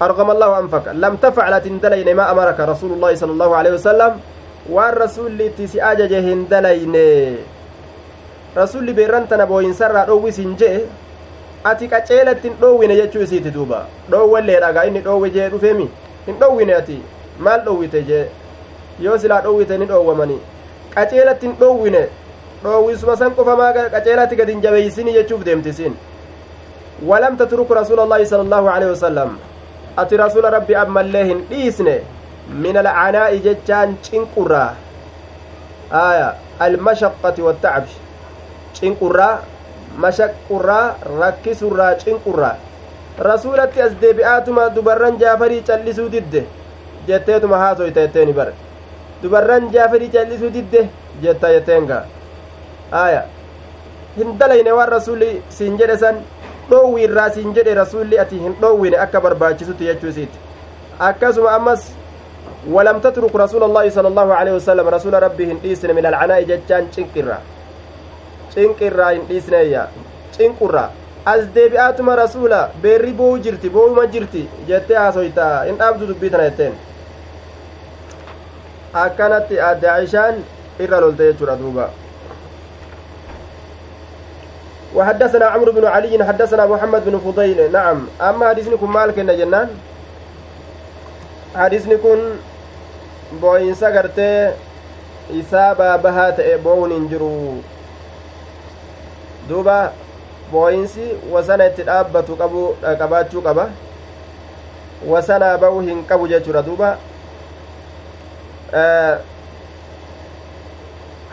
[0.00, 4.12] أرغم الله أنفك لم تفعل تندلين ما أمرك رسول الله صلى الله عليه وسلم
[4.68, 7.40] waan rasulli tisi ajaje hin dalayne
[8.54, 10.36] rasulli beerrantana booyinsarraa dhoowwis
[11.60, 15.88] hin ati qaceelattin dhoowwine jechuu isiiti duuba dhoowwallee dhagaa inni dhoowwe jee dhufeemi
[16.26, 17.02] hin dhoowwine ati
[17.38, 18.26] maal dhoowwite jee
[19.00, 20.38] yoo silaa dhoowwite ni dhoowwamani
[20.94, 22.06] qaceelattin dhoowwine
[22.62, 25.94] dhoowwisuma san qofa maa qaceelatti gad hin jabeeysini jechuuf deemtisiin
[27.06, 29.38] walam tatruk rasuula allaahi sala allaahu aleyhi wasalam
[29.96, 32.00] ati rasuula rabbi ammallee hin dhiisne
[32.50, 34.74] من العناء جتان cinqurraa
[35.92, 37.84] آية المشقة والتعب
[38.74, 39.38] cinqurraa
[39.96, 42.56] mashaqurraa rakkisurraa cinqurraa
[43.18, 46.44] rasuulatti as deebi'aatuma dubarran jaafarii callisuu didde
[47.08, 48.52] jetteetuma haasoyta jetteeni bare
[49.22, 50.88] dubarran jaafarii callisuu didde
[51.22, 52.02] jetta jetteenga
[53.04, 53.22] aya
[54.16, 56.20] hin dalayne waan rasuli siin jedhe san
[56.70, 60.38] dhoowwi siin jedhe rasulli ati hin dhoowwine akka barbaachisutti jechuu isiiti
[60.98, 61.90] akkasuma ammas
[62.68, 67.38] ولم تترك رسول الله صلى الله عليه وسلم رسول ربي هنديسن من العناء جتان چنقرا
[68.54, 69.88] چنقرا هنديسن يا
[70.38, 70.90] چنقرا
[71.26, 76.72] as deebi'aatuma rasuula beerri boo'u jirti boo'uma jirti jettee haasoyta hin dhaabdu dubbii tana jetteen
[79.02, 80.38] akkanatti adde aishaan
[80.84, 81.90] irra lolte jechuudha duuba
[84.94, 89.68] وحدثنا عمرو بن علي حدثنا محمد بن فضيل نعم أما حديثني كن مالك جنان
[91.54, 92.20] حديثني كن
[93.40, 94.50] boo'insa gartee
[95.30, 97.06] isaa baabahaa ta'e hin
[99.50, 99.76] duuba
[100.52, 102.62] boo'insi wasana itti dhaabbatu qabu
[103.02, 103.64] qabaachuu qaba
[105.12, 106.90] wasanaa ba'uu hin qabu jechuudha duuba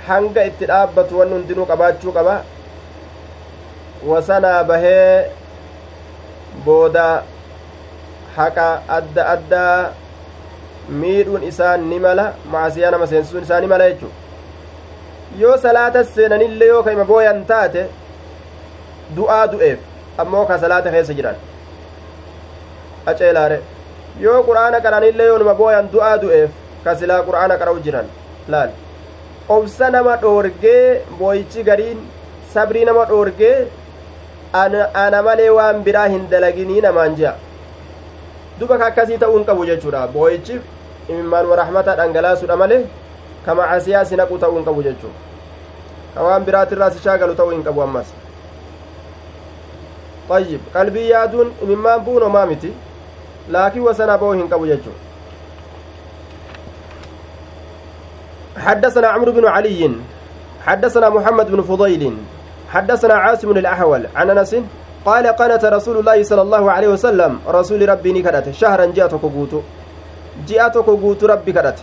[0.07, 2.35] hanga itti dhaabbatu wanni hundinuu qabaachuu qaba
[4.11, 5.31] wasanaa bahee
[6.65, 7.07] booda
[8.37, 8.67] haqa
[8.99, 9.91] adda addaa
[11.01, 12.25] miidhuun isaa ni mala
[12.55, 14.11] maasiyaa nama seensisuun isaa ni mala jechu
[15.39, 17.87] yoo salaata seenanillee yoo ka booyan taate
[19.15, 19.79] du'aa du'eef
[20.23, 21.35] ammoo ka salaata keessa jiran
[23.13, 23.57] aceelaare
[24.25, 26.49] yoo qur'aana qaranillee yoo numa booyan du'aa du'eef
[26.83, 28.07] ka silaa qur'aana qara'u jiran
[28.55, 28.69] laal
[29.57, 31.99] obsa nama dhoorgee booyichi gariin
[32.53, 33.57] sabrii nama dhoorgee
[34.53, 37.33] ana malee waan biraa hin dalaginii namaan ji'a
[38.59, 40.61] duba ka akkasii ta'uu hin qabu jechuudha booyichiif
[41.09, 42.83] imimmaan warahmata dhangalaasuudha malee
[43.45, 45.11] kama asiyaa si naqu ta'uu hin qabu jechuu
[46.15, 48.07] ka waan biraatirraa si shaagalu ta'uu hin qabu ammas
[50.29, 52.73] طيب qalbii yaaduun imimmaan bu'uun homaa miti
[53.49, 54.95] laakiin wasana ba'uu hin qabu jechuu
[58.57, 59.91] حدثنا عمرو بن علي
[60.65, 62.17] حدثنا محمد بن فضيل
[62.73, 64.55] حدثنا عاصم الأحول عن أنس
[65.05, 69.23] قال قنت رسول الله صلى الله عليه وسلم رسول ربي نكدت شهرا جاءتك
[70.45, 71.81] ji'a tokko guutuu rabbi kadhate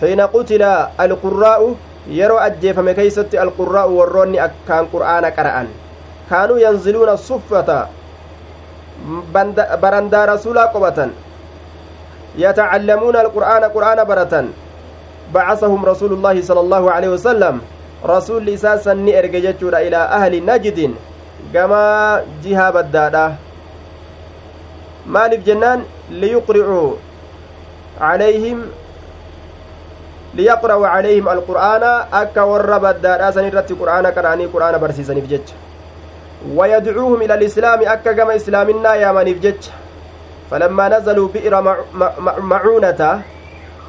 [0.00, 1.76] xiina qutila alqurraa'u
[2.18, 5.68] yeroo ajjeefame keeysatti alqurraa'u warroonni akkaan qur'aana qara'an
[7.16, 7.88] suffata
[9.80, 11.10] barandaa rasuulaa qobatan
[12.36, 14.52] yatacallamuuna alqur'aana qur'aana baratan
[15.32, 17.60] bacasahum rasuulu llaahi sala allaahu aleyhi wasalam
[18.04, 20.96] rasuulli isaa sanni erge jechuudha ilaa ahli najdin
[21.52, 23.26] gamaa jihaa baddaadha
[25.06, 27.08] maaliif jennaan liyuqricuu
[28.00, 28.58] عليهم
[30.34, 35.48] ليقرأوا عليهم القرآن أكا ورب الدار سنرتي قرآن قرآني قرآن برسيسني بجج
[36.54, 39.62] ويدعوهم إلى الإسلام أكا كما إسلامنا يا من بجج
[40.50, 41.54] فلما نزلوا بئر
[42.40, 43.22] معونة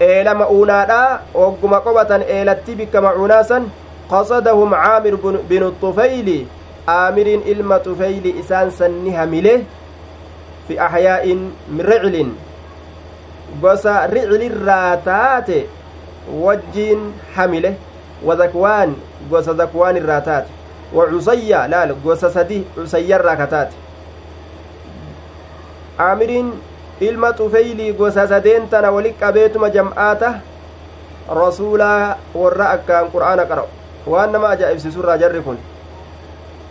[0.01, 3.67] إلى مؤونادا وقم قبة إلى التبك معوناسا
[4.09, 5.13] قصدهم عامر
[5.49, 6.45] بن الطفيل.
[6.89, 9.63] آمر إلما طفيل إسان سنها مله
[10.67, 11.25] في أحياء
[11.69, 12.33] من رعل.
[13.61, 15.65] gosa riclirraa taate
[16.41, 17.73] wajjiin hamile
[19.29, 20.58] gosa zakwaan irraa taate
[22.03, 23.75] gosa sadi cusayyarraa ka taate
[25.99, 26.53] aamiriin
[26.99, 30.33] ilma xufeylii gosa sadeen tana wali qabeetuma jam'aata
[31.41, 33.67] rasuulaa warra akkaan qur'aana qara'u
[34.07, 35.57] waan nama ajaa'ibsiisurraa jarri kun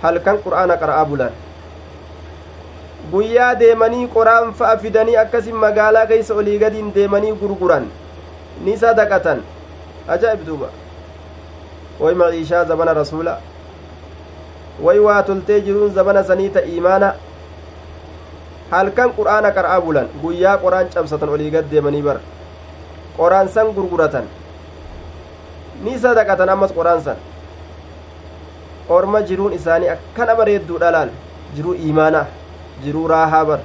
[0.03, 1.33] halkan qur'aana qara'aa bulan
[3.13, 7.87] guyyaa deemanii qoraan fa'a fidanii akkasin magaalaa keeysa olii gadiin deemanii gurguran
[8.65, 9.43] ni sadaqatan
[10.17, 10.69] ajaa'ib duuba
[12.01, 13.39] way maciishaa zabana rasuula
[14.83, 17.14] way waa toltee jiruun zabana sanii ta iimaana
[18.71, 22.19] halkan qur'aana qar'aa bulan guyyaa qoraan cabsatan olii gad deemanii bar
[23.17, 24.25] qoraan san gurguratan
[25.85, 27.17] ni sadaqatan ammas qoraan san
[28.88, 31.11] orma jiruun isaanii akkana bareedduudha laal
[31.57, 32.27] jiruu iimaanaa
[32.85, 33.61] jiruu raahaa bar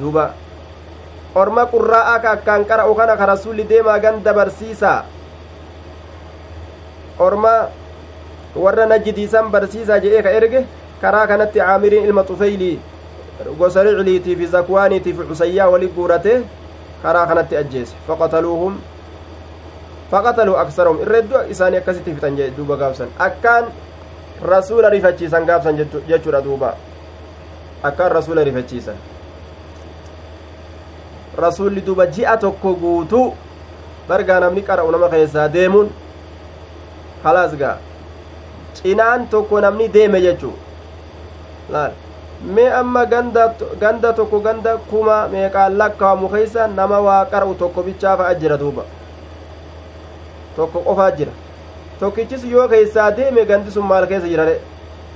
[0.00, 0.24] duuba
[1.34, 4.98] orma qurraa'aa ka akkaan qara'u kana ka rasulli deemaa ganda barsiisaa
[7.18, 7.54] orma
[8.56, 10.64] warra najjidiisan barsiisaa jedhee ka erge
[11.00, 12.78] karaa kanatti caamiriin ilma xufeylii
[13.58, 16.42] gosa ricliitii fi zakwaaniitii fi cusayyaa wali guurate
[17.02, 17.94] karaa kanatti ajjeese.
[18.06, 18.76] Faqataluuhum
[20.10, 23.08] faqataluu aksarahum irra hedduu isaanii akkasitti fixan jee duuba gaafsan.
[23.18, 23.64] Akkaan
[24.42, 25.76] rasuula rifachiisan gaafsan
[26.08, 26.74] jechuudha duuba.
[27.82, 28.94] Akkaan rasuula rifachiisan.
[31.36, 33.34] Rasuulli duuba ji'a tokko guutuu
[34.08, 35.88] bargaa namni qara'u nama keessaa deemuun
[37.24, 37.76] halaas gaa
[38.78, 40.54] cinaan tokko namni deeme jechuu
[42.54, 48.56] mee amma ganda tokko ganda kuma meeqaan lakkaawamu keeysa nama waa qara'u tokko bichaafa jira
[48.62, 48.84] duuba
[50.56, 51.32] tokko qofaa jira
[52.00, 54.56] tokkichis yoo keeysaa deeme gandi sun maal keessa jirare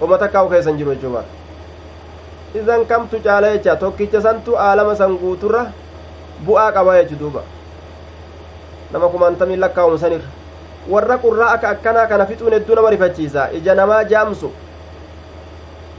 [0.00, 1.22] oma takkaa'u keessan jiru jechuudha
[2.60, 5.66] isan kamtu caala jecha tokkicha santu aalama san guuturra
[6.46, 7.42] bu'aa qabaa jechu duuba
[8.92, 10.28] nama kumaantamii lakkaa'umu sanirra
[10.88, 14.50] warra qurraa akka akkanaa kana fixuun hedduu nama rifachiisa ija namaa jaamsu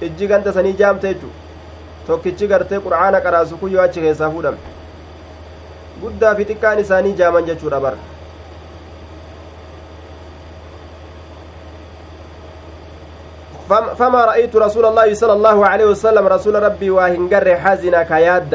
[0.01, 1.29] ijji ganda sanii jaamte jechu
[2.07, 4.57] tokkichi gartee qur'aana qaraasu kun yoo achi keessaa fuudhame
[6.01, 7.97] guddaa fi xiqqaan isaanii jaaman jechuudha bara
[13.69, 18.53] فما رأيت رسول الله صلى الله عليه وسلم رسول ربي واهنجر حزنا كياد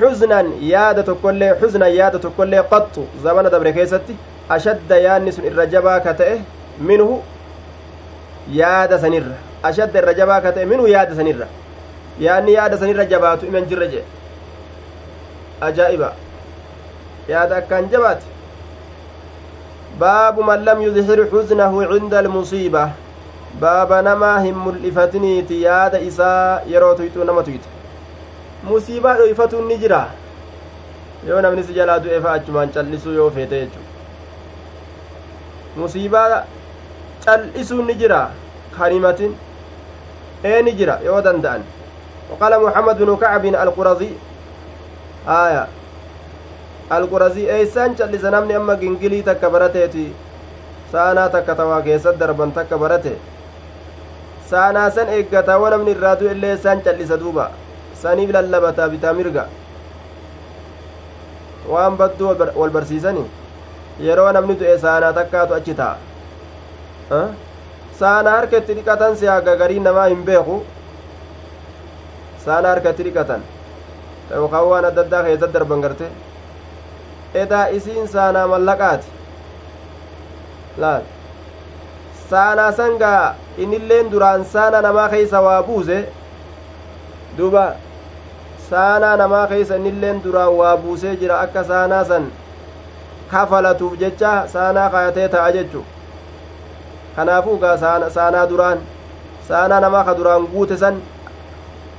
[0.00, 4.14] حزنا يادة كل حزنا يادة كل قط زمن دبر كيستي
[4.50, 6.38] أشد يانس الرجبا كتئه
[6.80, 7.22] منه
[8.52, 11.46] yaada sanirra ashadda irra jabaa ka ta'e minhu yaada sanirra
[12.26, 14.04] yaadni yaada sanirra jabaatu iman jirra jee
[15.68, 16.12] ajaa'iba
[17.28, 18.26] yaada akkaan jabaate
[20.02, 22.84] baabu man lam yudhir xuznahu cinda almusiiba
[23.64, 27.68] baaba namaa hin mul'ifatiniiti yaada isaa yeroo tuyxuu nama tuyxe
[28.70, 30.00] musiibaa dhoyfatuun ni jira
[31.28, 33.85] yoo namni si jalaa du'e fa achumaan cal'isuu yoo feete jechu
[35.76, 36.44] musiibaa
[37.24, 38.30] cal'isuun ni jira
[38.78, 39.32] kanimatin
[40.44, 41.62] ee ni jira yoo danda'an
[42.30, 44.10] وقال محمد بن كعب القرظي
[45.28, 45.66] آية
[46.92, 50.10] القرظي إيسان جل زنامني أما جنجلي تكبرتي
[50.92, 53.18] saanaa takka tawaa keessat darban takka barate
[54.50, 57.50] saanaa san eeggataa wa namni irraa du'e illee isaan callisa duuba
[58.02, 58.88] saniif lallabataa
[64.04, 65.96] yeroo namni du'e saanaa takkaatu achi ta'a
[68.00, 70.56] saanaa harka itti dhiqatan si haga garii namaa hin beeku
[72.44, 73.40] saanaa harka itti dhiqatan
[74.38, 76.06] yookaan waan adda addaa keessat darban garte
[77.42, 79.08] edaa isiin saanaa mallaqaati
[80.84, 81.02] laal
[82.30, 85.98] saanaa sangaa inilleen duraan saana namaa keeysa waa buuse
[87.38, 87.66] duba
[88.70, 92.24] saanaa namaa keeysa inilleen duraan waa buusee jira akka saanaa san
[93.30, 95.84] kafalatuuf jecha saanaa kaayatee ta'a jechu
[97.16, 97.76] kanaafuu gaa
[98.16, 98.78] saanaa duraan
[99.48, 100.96] saanaa namaa ka duraan guute san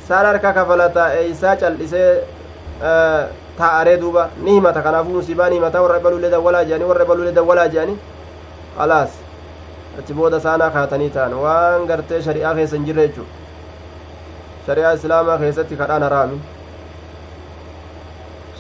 [0.08, 2.10] saana harka kafalata eeysaa cal'isee
[3.58, 7.68] taa'aree duuba ni himata kanaafuu musiibaa ni himata warra ebaluulee dawwalaa jedhanii warra ebaluulee dawwalaa
[7.74, 7.98] jedhanii
[8.78, 9.12] khalaas
[10.00, 13.32] achi booda saanaa kaatanii ta'an waan gartee shari'aa keessa hin jirre jechuudha
[14.68, 16.40] shari'aa islaamaa keessatti kadhaan haraami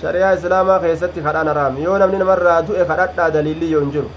[0.01, 4.10] shari'aa islaamaa keessatti kadhaan haraami yoo namni namarraa du'e kadhadhaa daliilli yoo hin jiru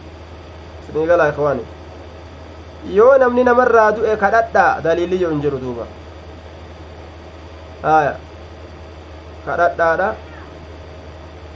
[0.82, 1.64] isinii galaa ikwaani
[2.96, 5.86] yoo namni namarraa du'e kadhadhaa daliilli yoo hin jiru duuba
[7.86, 8.12] haya
[9.46, 10.08] kadhadhaadha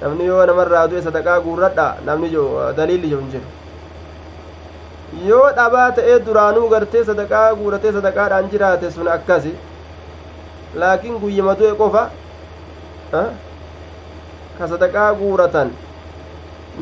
[0.01, 2.31] namni yoo namarraa du'e sadaqaa guurradhaa namni
[2.81, 3.49] daliilli yoo hin jiru
[5.31, 9.53] yoo dhabaa ta'ee duraanuu gartee sadaqaa guuratee sadaqaadhaan jiraate sun akkasi
[10.83, 12.05] laakiin guyyama du'e qofa
[14.59, 15.71] ka sadaqaa guuratan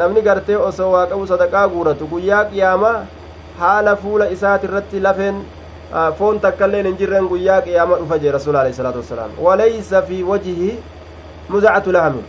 [0.03, 2.99] namni gartee osoo waa qabu sadaqaa guuratu guyyaa qiyaamaa
[3.61, 5.41] haala fuula isaati irratti lafeen
[6.19, 10.71] foon takkailleen hin jirren guyyaa qiyaama dhufa jee rasuul alehi salaatu wassalaam walaysa fi wajhi
[11.49, 12.25] mudacatu lahamin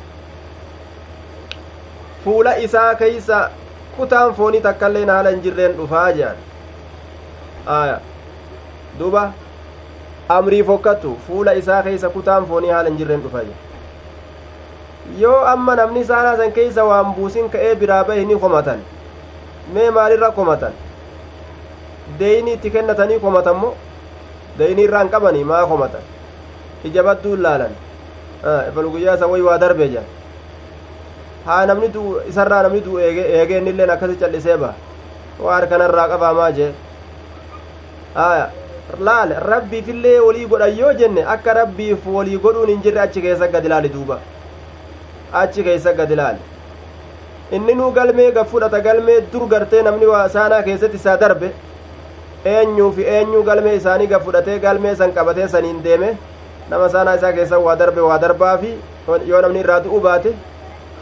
[2.24, 3.50] fuula isaa keeysa
[3.98, 6.38] kutaan foonii takkailleen haala hin jirreen dhufaa jedhan
[7.78, 8.00] aya
[9.00, 9.24] duba
[10.38, 13.42] amrii fokkattu fuula isaa keeysa kutaan foonii haala hin jirreen dhufa
[15.20, 18.80] yoo amma namni saanaa san keeysa waan buusin ka'ee biraa bahe ni komatan
[19.74, 20.74] mee maalirra komatan
[22.20, 23.74] deeyni itti kennatanii komatan mo
[24.58, 26.02] deeyni irraan qabanii maa komatan
[26.90, 27.74] ija badduun laalan
[28.70, 30.10] ebalu guyyaa isa wayi waa darbee jedhan
[31.46, 32.02] haa namni du
[32.32, 34.74] isarraa namni du eegee innilleen akkasi callisee baha
[35.46, 36.72] waa harkanarraa qabaamaa jee
[38.26, 38.46] aya
[39.08, 43.66] laal rabbiifillee walii godhan yoo jenne akka rabbiif walii godhuun hin jirre achi keessa gad
[43.70, 44.20] ilaali duuba
[45.42, 46.40] achi keessa gad ilaali
[47.58, 51.50] inni nuu galmee gad fudhata galmee dur gartee namni waa saanaa keessatti isaa darbe
[52.54, 56.10] eenyuu fi eenyuu galmee isaanii gad fudhatee galmee san qabatee saniin deeme
[56.70, 58.72] nama saanaa isaa keessa waa darbe waa darbaa fi
[59.32, 60.34] yoo namni irraa du'u baate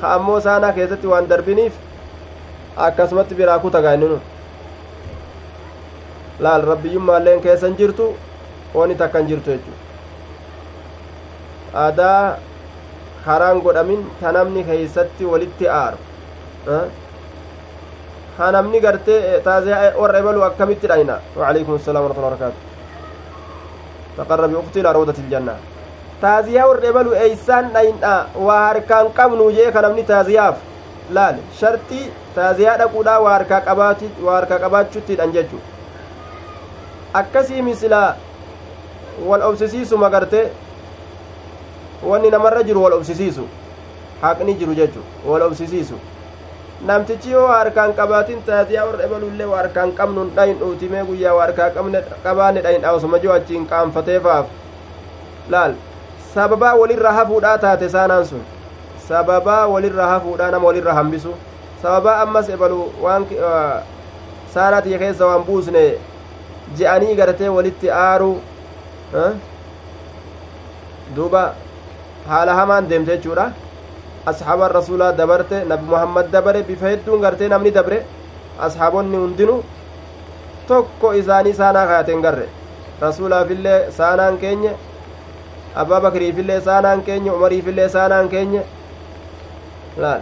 [0.01, 1.73] ha ammoo saanaa keessatti waan darbiniif
[2.87, 4.21] akkasumatti biraa kutagaa inni nun
[6.45, 8.05] laal rabbiyyummaalleen keessan jirtu
[8.79, 9.71] wani takkan jirtu jechu
[11.83, 12.37] aadaa
[13.25, 15.97] karaan godhamin ta namni keeysatti walitti aaru
[18.37, 22.59] ha namni gartee taaziyaa warra ebalu akkamitti dhayna waalaikum assalaam warahmatullahi wabarakaatu
[24.17, 25.55] taqarrabi ukti ilaa rawdati iljanna
[26.23, 28.13] taaziyaa warra ebalu eeysaan dhayna
[28.47, 30.57] waa harkaan qabnu jee ka namni taaziyaaf
[31.19, 32.05] laal shartii
[32.39, 35.59] taaziyaa dhaquudha waa harkaa qabaachuttidhan jechu
[37.21, 38.09] akkasii misilaa
[39.29, 40.41] wal obsisiisu magarte
[42.09, 43.43] wanni namarra jiru wal obsisiisu
[44.21, 45.95] haqni jiru jechu wal obsisiisu
[46.89, 51.69] namtichi yoo harkaan qabaatin taatiyaa warra ebalullee waa harkaan qabnuun dhayin dhuutimee guyyaa waa harkaa
[52.23, 54.45] qabaanne dhayin dhaawsuma jiru achiin qaanfateefaaf
[55.55, 55.73] laal
[56.33, 58.41] sababaa walirra hafuudhaa taate saanaan sun
[59.07, 61.33] sababaa walirra hafuudhaa nama walirra hambisu
[61.81, 63.25] sababaa ammas ebalu waan
[64.53, 65.83] saanatiya keessa waan buusne
[66.79, 68.35] je'anii gartee walitti aaruu
[71.15, 71.43] duuba
[72.29, 73.45] haala hamaan deemte jechuudha
[74.31, 77.99] asxaaban rasuulaa dabarte nabi muhammad dabare bifa hedduun gartee namni dabre
[78.67, 79.55] asxaabonni hundinu
[80.67, 82.45] tokko isaanii saanaa kaayateen garre
[83.01, 84.73] rasuulaafillee saanaan keenya
[85.83, 88.61] abbaa bakriifillee saanaan keenya umariifillee saanaan keenya
[90.03, 90.21] laal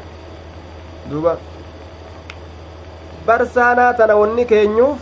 [1.12, 1.34] duuba
[3.28, 5.02] bar saanaa tana wonni keenyuuf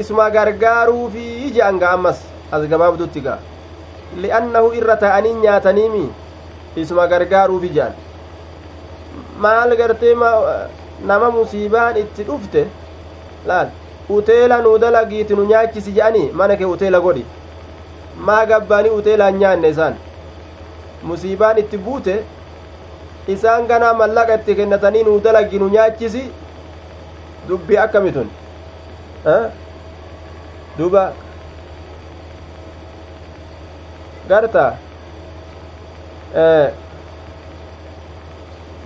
[0.00, 2.18] isuma gargaaruufi je'an ga ammas
[2.52, 3.38] as gabaabdutti ga
[4.16, 6.04] li'annahu irra ta'anii nyaataniimi
[6.82, 7.92] isuma gargaaruufi je'an
[9.46, 10.14] maal gartee
[11.10, 12.62] nama musiibaan itti dhufte
[13.50, 13.68] laal
[14.16, 17.24] uteela nuu dalagiiti nu nyaachisi je'anii mana kee uteela godhi
[18.30, 19.94] maa gabbaanii uteelaan nyaanne isaan
[21.10, 22.14] musiibaan itti buute
[23.34, 26.22] isaan ganaa mallaqa itti kennatanii nuu dalagi nu nyaachisi
[27.48, 28.30] dubbii akkamitun
[30.78, 31.02] duuba
[34.28, 34.64] garta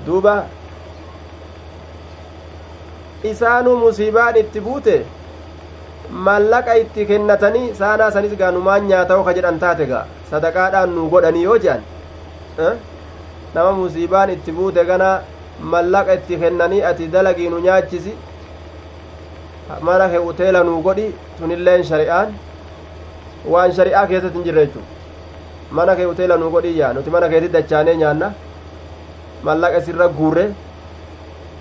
[0.06, 0.34] duuba
[3.30, 4.96] isaanuu musiibaan itti buute
[6.28, 11.58] mallaqa itti kennatanii saanaa sanis gaanumaan nyaata'u ka jedhan taate gaa sadaqaadhaan nu godhanii yoo
[11.66, 12.76] jedhan
[13.54, 15.10] nama musiibaan itti buute gana
[15.74, 18.14] mallaqa itti kennanii ati dalagii nu nyaachisi
[19.88, 21.06] mana kee uteela nuu godhi
[21.38, 22.34] tunilleen shari'aan
[23.54, 24.82] waan shari'aa keessatti hin jirre jechuu
[25.76, 28.32] mana kee uteela nuu godhi yaa nuti mana keetti dachaanee nyaanna
[29.48, 30.44] mallaqa isirra guurre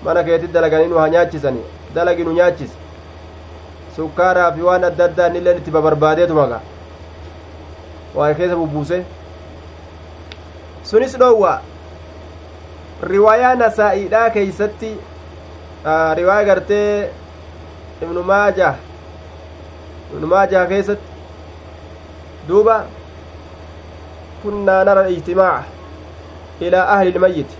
[0.04, 2.76] mana keetti dalaganii nu haa nyaachisanii dalagi nu nyaachisi
[3.96, 6.60] sukkaaraa fi waan adda addaa innilleen itti babarbaadeetu maga
[8.38, 9.02] keessa bubbuuse
[10.90, 11.52] sunis dhoowwa
[13.12, 14.90] riwaayaa nasaa'iidhaa keeysatti
[16.20, 17.10] riwaayaa gartee
[18.06, 18.74] ibnu maajah
[20.14, 21.08] ibnu maajah keessatti
[22.48, 22.76] duuba
[24.42, 25.62] kunnaa nara الاجتماع
[26.62, 27.50] إلى أهل الميت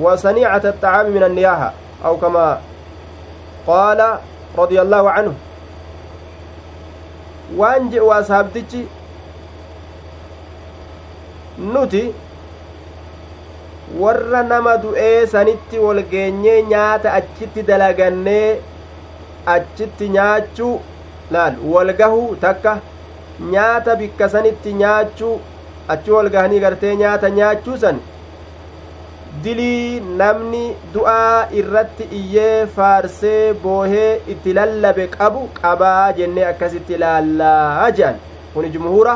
[0.00, 1.72] وصنيعة الطعام من النياحة
[2.04, 2.60] أو كما
[3.66, 4.00] قال
[4.58, 5.34] رضي الله عنه
[7.58, 8.80] waan jedhu ashaabtichi
[11.58, 12.02] nuti
[14.00, 18.60] warra nama du'ee sanitti wal geenyee nyaata achitti dalagannee
[19.54, 20.72] achitti nyaachuu
[21.30, 22.78] laal wal gahuu takka
[23.52, 25.36] nyaata bikka sanitti nyaachuu
[25.94, 27.98] achi wal gahanii gartee nyaata nyaachuu san
[29.44, 30.62] dilii namni
[30.94, 38.18] du'aa irratti iyyee faarsee boohee itti lallabe qabu qabaa jennee akkasitti ilaallaa jedhan
[38.54, 39.14] kun jumhuura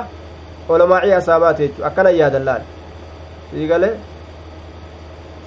[0.69, 2.51] olamaa'ii asaabaate jechu akkana yaadan
[3.53, 3.91] siigale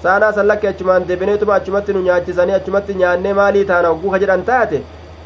[0.02, 4.44] saanaa san lakke achumaan deebineetuma achumatti nu nyaachisanii achumatti nyaannee maalii taana hogguu ka jedhan
[4.50, 4.82] taate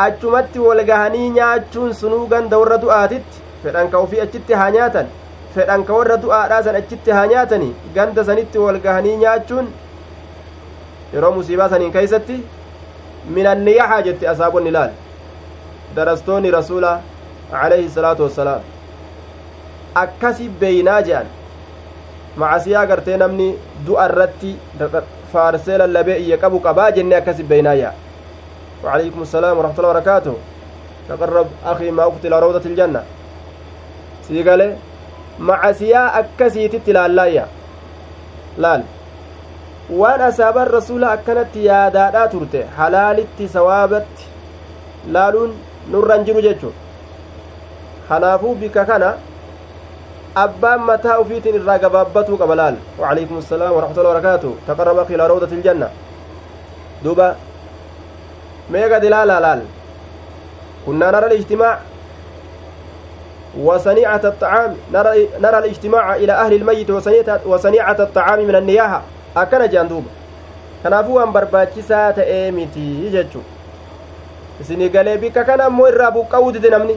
[0.06, 5.06] achumatti wal gahanii nyaachuun sunuu ganda warra du'aatitti fedhan ka ufii achitti haa nyaatan
[5.58, 9.68] fedhan ka warra du'aadhaa san achitti haa nyaatanii ganda sanitti wal gahanii nyaachuun
[11.14, 12.36] yeroo musiibaa saniin keeysatti
[13.36, 14.90] minanniyahaa jette asaabonni laal
[15.96, 16.92] darastoonni rasuula
[17.62, 18.62] alayhi salaatu wassalaam
[20.02, 21.26] akkasi beeynaa jedhan
[22.42, 23.48] macasiyaa gartee namni
[23.86, 24.52] du'a irratti
[25.32, 27.94] faarsee lallabee iyya qabu qabaa jenne akkasi beeynaa yaa
[28.84, 30.34] وعليكم السلام ورحمة الله وبركاته
[31.08, 33.02] تقرب أخي ما أقتل روضة الجنة
[34.28, 34.60] سيقال
[35.38, 37.46] معسيا أكسيت التلالايا
[38.58, 38.82] laal
[40.00, 44.24] waan asaabaan rasuula akkanatti yaadaadhaa turte halaalitti sawaabatti
[45.16, 45.52] laaluun
[45.92, 46.74] nurran jiru jechuun
[48.08, 49.10] kanaafuu bika kana
[50.44, 55.88] abbaan mataa ufiitiin irraa gabaabbatuu qaba laal waalaikum assalaam warahmatullahi wabarakaatu taqarraba ilaa rawdati iljanna
[57.04, 57.28] duuba
[58.74, 59.62] mee gad ilaalaa laal
[60.84, 61.78] kunnaa nara الاجتماع
[63.56, 66.90] وصنيعة الطعام نرى, نرى الاجتماع إلى أهل الميت
[67.46, 69.02] وصنيعة الطعام من النياحة
[69.36, 69.68] أكن
[70.84, 73.40] waan barbaachisaa ta'ee miti jechu
[74.60, 76.94] isinii galee bikka kana ammoo irraa buqqa'uu dide namni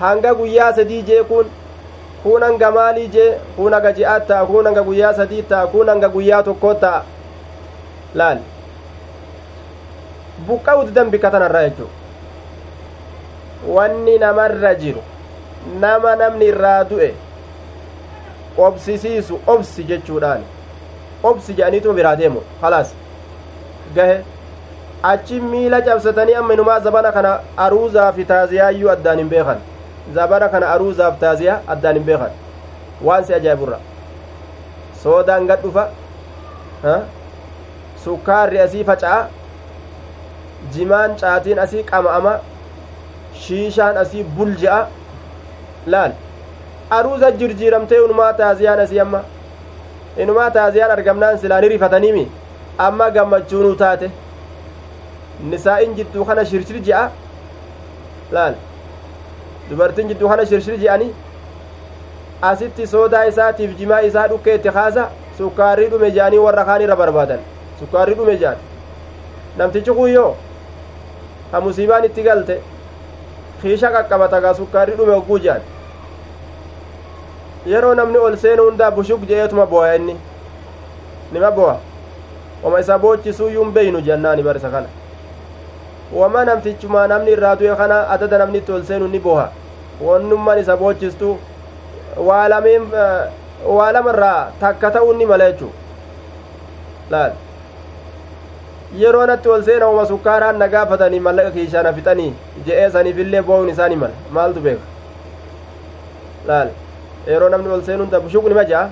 [0.00, 1.50] hanga guyyaa sadii jee kun
[2.22, 3.26] kun hanga maalii jee
[3.56, 7.02] kun hanga ji'aat ta'a kun hanga guyyaa sadii ta'a kun hanga guyyaa tokkoo ta'a
[8.14, 8.38] laal
[10.46, 11.90] buqqa'uu didan bikka tanarraa jechuu
[13.74, 15.02] wanni namarra jiru
[15.80, 17.10] nama namni irraa du'e
[18.66, 20.42] obsisiisu obsi jechuudhaan
[21.22, 22.92] obsi jedhaniituma biraa deemu halaas
[23.94, 24.16] gahe
[25.12, 27.32] achi miila cabsatanii amma inumaa zabana kana
[27.66, 29.58] aruuzaa fi taaziyaayyuu addaan hin beekan
[30.14, 32.30] zabana kana aruuzaaf taaziyaa addaan hin beekan
[33.08, 33.78] waan si ajaa'iburra
[35.02, 35.88] soodaan gad dhufa
[38.04, 39.18] sukkaarri asii faca'a
[40.76, 42.32] jimaan caatiin asii qama'ama
[43.46, 44.80] shiishaan asii bulja'a
[45.94, 46.12] laal
[46.98, 49.20] aruuza jirjiiramtee inumaa taaziyaan asii amma
[50.24, 52.24] inumaa taaziyaan argamnaan silaani rifataniimi
[52.86, 54.10] amma gammachuunuu taate
[55.50, 57.02] nisaa'in jidduu kana shirshir je'a
[58.32, 58.54] laal
[59.70, 61.08] dubartiin jidduu kana shirshir je'ani
[62.50, 65.08] asitti soodaa isaatiif jimaa isaa dhukkee itti kaasa
[65.38, 67.40] sukkaarrii dhume je'anii warra kaan irra barbaadan
[67.80, 68.56] sukkaarrii dhume je'an
[69.58, 70.30] namtichi kun yoo
[71.52, 72.60] ha musiibaan itti galte
[73.62, 75.60] kiisha qaqqabata gaa sukkaarrii dhume hogguu je'an
[77.70, 80.16] yeroo namni ol seenu hundaa bushuk je'eetuma bo'a inni
[81.32, 81.76] nima bo'a
[82.62, 84.88] wama isa boochisuu yuun beeynu jennaani barisa kana
[86.20, 89.48] wama namtichumaa namni irraa du'e kana adada namni itti ol seenu ni boha
[90.06, 91.36] wannummaan isa boochistu
[92.30, 92.82] waa lameen
[93.76, 95.70] waa lamarraa takka ta'uun ni mala jechuu
[97.10, 97.32] laal
[99.02, 102.32] yeroo natti ol seena uma sukkaaraan na gaafatanii mallaqa kiishaana fixanii
[102.66, 104.82] je'ee saniifillee bo'uun isaani mala maaltu beeka
[106.50, 106.68] laal
[107.28, 108.88] yeroo namni ol seenu hundaaf bushuq nima ja'a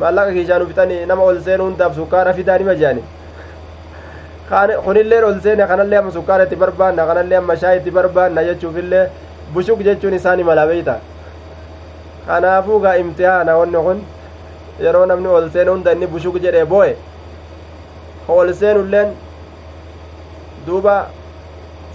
[0.00, 3.02] maallaqa kiishaanu fixanii nama ol seenu hundaaf sukkaara fidaa nima jaani
[4.84, 9.04] kunillee ol seene kanallee amma sukkaara itti barbaanna kanallee amma shaayii itti barbaanna jechuufillee
[9.54, 10.94] bushuq jechuun isaani mala beeyta
[12.26, 14.00] kanaafuu gaa imtihaana wanni kun
[14.86, 16.92] yeroo namni ol seenu hunda inni bushuq jedhee boo'e
[18.36, 19.08] ol seenulleen
[20.66, 20.96] duuba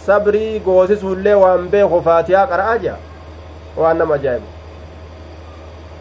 [0.05, 2.97] sabrii goosisuullee waan beeku faatiyaa qara'aa jira
[3.81, 4.52] waan nama ajaa'ibu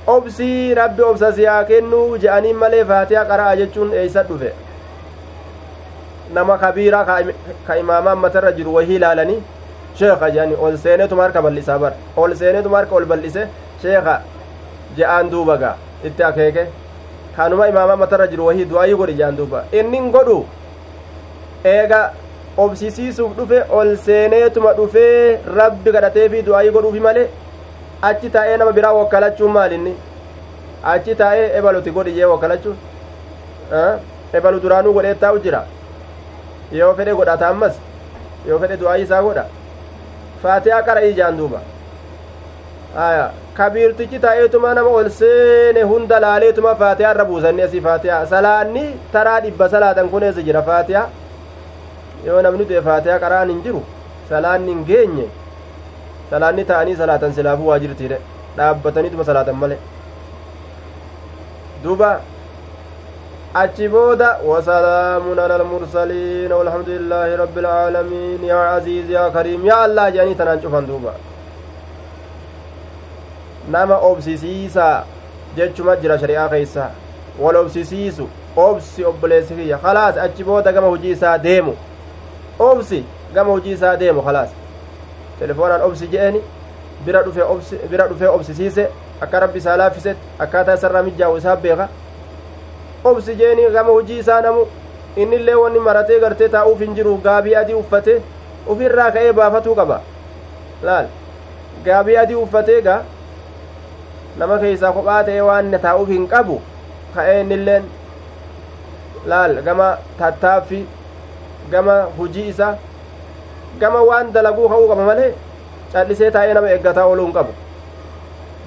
[0.07, 4.53] obsii rabbi obsa siyaa kennuu je'anii malee faatiyaa qara'a jechuun eeysa dhufe
[6.35, 7.05] nama kabiiraa
[7.67, 9.41] ka imaamaan matarra jiru wahii ilaalanii
[10.01, 13.43] sheeka jedhanii ol seenetuma harka bal'isaa bar ol seenetuma harka ol bal'ise
[13.83, 14.15] sheeka
[14.97, 15.77] je'aan duuba
[16.11, 16.67] itti akeeke
[17.37, 20.39] kanuma imaamaa matarra jiru wahii du'aayii godhi je'aan duuba innin godhu
[21.75, 22.01] eega
[22.65, 27.29] obsisiisuuf dhufe ol seeneetuma dhufee rabbi kadhateefi du'aayii godhuufi malee
[28.11, 29.95] achi taa'ee nama biraa wakkalachuun maalinni
[30.93, 32.77] achi taa'ee ebaluti godhi jee wakkalachuun
[34.39, 35.61] ebalu duraanuu godhee taa'u jira
[36.79, 37.75] yoo fedhe godhata ammas
[38.49, 39.45] yoo fedhe du'aayii isaa godha
[40.43, 41.61] faatiyaa qara'ii jaan duuba
[43.07, 43.27] aya
[43.59, 49.69] kabiirtichi taa'eetuma nama ol seene hunda laaleetuma faatiyaa irra buusanni asii faatiyaa salaanni taraa dhibba
[49.77, 51.07] salaatan kun eessa jira faatiyaa
[52.27, 53.83] yoo namni du'e faatiyaa qaraan hin jiru
[54.33, 55.27] salaanni hin geenye
[56.33, 58.19] salaanni ta'anii salaatan silaafuu waa jirtiidhe
[58.59, 59.79] dhaabbataniituma salaatan male
[61.85, 62.11] duuba
[63.63, 70.35] achi booda wasalaamun ala almursaliin walhamdulillaahi rabbi alcaalamiin yaa aziiz yaa kariim yaa allah jedhanii
[70.41, 71.13] tanaan cufan duuba
[73.77, 75.05] nama obsisiisaa
[75.57, 76.89] jechuma jira shari'aa keeysa
[77.41, 81.77] wal obsisiisu obsi obboleessi kiyya khalaas achi booda gama hujii isaa deemu
[82.59, 83.05] obsi
[83.35, 84.51] gama hujii isaa deemu khalaas
[85.39, 86.41] telefoonaan obsi je'eni
[87.07, 88.89] bira dhufe obsi bira dhufee obsisiise
[89.21, 91.89] akka rabbi isaa laaffisetti akkaataa isarraa mijjaa'u isaa beeka.
[93.05, 94.67] Obsi jeeni gama hujii isaa namu
[95.17, 98.21] innillee wanni maratee gartee taa'uuf hin jiru gaabii adii uffatee
[98.67, 100.01] ufirraa ka'ee baafatuu qaba.
[100.83, 101.07] Laal?
[101.85, 103.03] Gaabii adii uffatee gaa
[104.37, 106.61] nama keeysaa kophaa ta'ee waan taa'uuf hin qabu
[107.15, 107.85] ka'ee innilleen
[109.27, 109.63] laal?
[109.63, 110.87] Gama tattaaffii
[111.71, 112.75] gama hujii isa
[113.81, 115.31] gama waan dalaguu ka'uu qaba malee
[115.93, 117.53] callisee taa'ee nama eeggataa ooluu hin qabu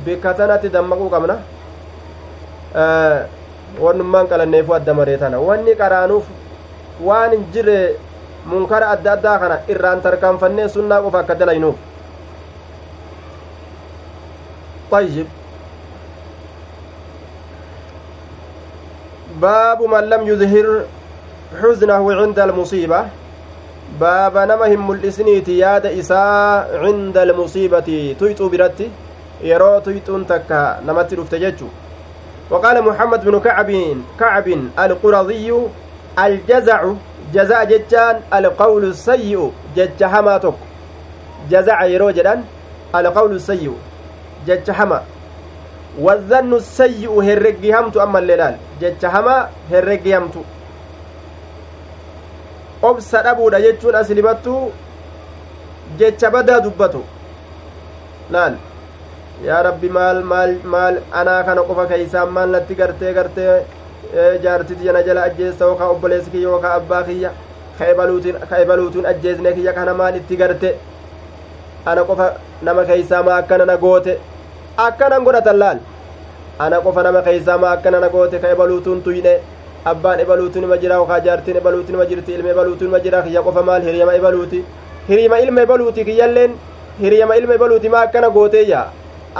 [0.05, 1.35] bikka tanatti dammaquu qabna
[3.85, 6.25] wannummaan qalanneefu adda maree tana wanni qaraanuuf
[7.07, 7.79] waan hin jirre
[8.53, 11.75] munkara adda addaa kana irraan tarkaanfannee sunnaa qofa akka dalaynuuf
[14.91, 15.27] طيب
[19.41, 20.67] باب من لم يظهر
[21.61, 22.39] حزنه عند
[23.85, 27.79] المصيبة باب نمهم ملئسنيتي ياد إساء عند المصيبة
[28.19, 28.89] تيتو برتي
[29.43, 31.67] يرو تيتون تكا نمت رفتججو
[32.49, 33.71] وقال محمد بن كعب
[34.19, 34.47] كعب
[34.79, 35.53] القرظي
[36.19, 36.93] الجزع
[37.33, 40.53] جزاء ججان القول السيء جج هما تك
[41.49, 42.43] جزع يرو جدان
[42.95, 43.73] القول السيء
[44.47, 45.01] جج هما
[45.99, 48.57] والظن السيء هرقي همت أما الليلان.
[48.81, 50.35] جج هما هرقي همت
[52.89, 54.61] obsa dhabuudha jechuun aslimattuu
[55.99, 57.01] jecha badaa dubbatu
[58.35, 58.55] laal
[59.47, 63.55] yaa rabbi maal maal maal anaa kana qofa keeysaan maal natti gartee gartee
[64.43, 67.31] jaartiti jana jala ajjeessa yookaa obboleessi kiyya yookaa abbaa kiyya
[68.49, 70.69] ka ebaluutuun ajjeesne kiyya kana maal itti garte
[71.85, 72.27] ana qofa
[72.61, 74.13] nama keeysaa maa akkana na goote
[74.85, 75.79] akkanan godhatan laal
[76.59, 79.33] ana qofa nama keeysaa maa akkana na goote ka ebaluutuun tuyne
[79.91, 83.61] abbaan ebaluutu nima jira yookaa jaartiin ebaluutu nima jirti ilma ebaluutu nima jira kiyya qofa
[83.69, 84.59] maal hiriyama ebaluuti
[85.09, 86.51] hiriyama ilma ebaluuti kiyyalleen
[87.01, 88.81] hiriyama ilma ebaluuti maa akkana gooteeyya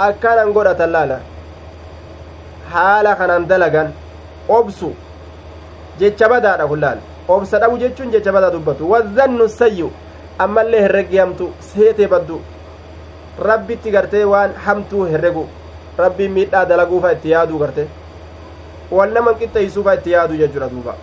[0.06, 1.18] akkanan godhatan laala
[2.72, 3.88] haala kanan dalagan
[4.58, 4.88] obsu
[6.00, 9.90] jecha badaadha kullaal obsa dhabu jechuun jecha badaa dubbatu wazannu sayyu
[10.44, 12.40] ammallee herregi hamtu seetee baddu
[13.48, 15.44] rabbitti gartee waan hamtuu herregu
[16.04, 17.86] rabbiin miidhaa dalaguufa itti yaaduu gartee
[18.90, 20.94] wal naman qixxeeysuufa itti yaadu jechuudha duuba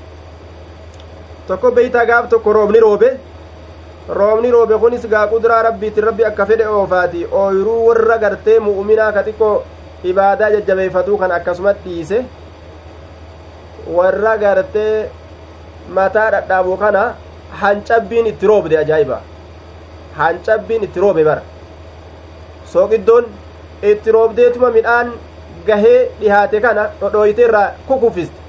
[1.47, 3.09] tokko beeytaa gaaf tokko roobni roobe
[4.19, 9.23] roobni roobe kunis gaa quduraa rabbiitin rabbi akka fedhe oofaati ooyruu warra gartee mu'uminaa ka
[9.27, 9.55] xiqqoo
[10.11, 12.23] ibaadaa jajjabeeffatuu kan akkasumat dhiise
[13.97, 15.09] warra gartee
[15.99, 17.03] mataa dhadhaabu kana
[17.61, 19.19] hancabbiin itti roobde ajaa'iba
[20.19, 21.41] hancabbiin itti roobe bara
[22.73, 23.25] sooqiddoon
[23.91, 25.11] itti roobdeetuma midhaan
[25.67, 28.39] gahee dhihaate kana dhodhooyite irraa kukufiste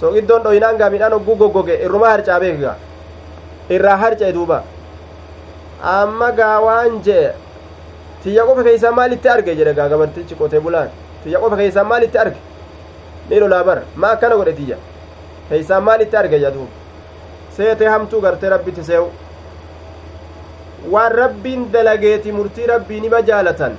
[0.00, 2.74] sooqiddoon dhoyinaan gaa midhaan ogguu goggoge irruma harcaa beekga
[3.76, 4.58] irraa harca'e duuba
[5.94, 7.26] amma gaa waan jee
[8.22, 10.88] tiyya qofa keeysaa maalitti arge jedhe gaa gabartichi qotee bulaan
[11.24, 12.38] tiyya qofa keeysaa maalitti arge
[13.30, 14.76] ni lolaa bar ma akkana godhe tiyya
[15.48, 16.66] keeysaa maalitti arge jedhu
[17.56, 19.08] seetee hamtuu gartee rabbitti see'u
[20.92, 23.74] waan rabbiin dalageeti murtii rabbii nima jaalatan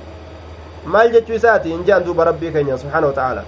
[0.86, 3.44] maal jechuu isaati hin jean duuba rabbii keenya subxaana watacaala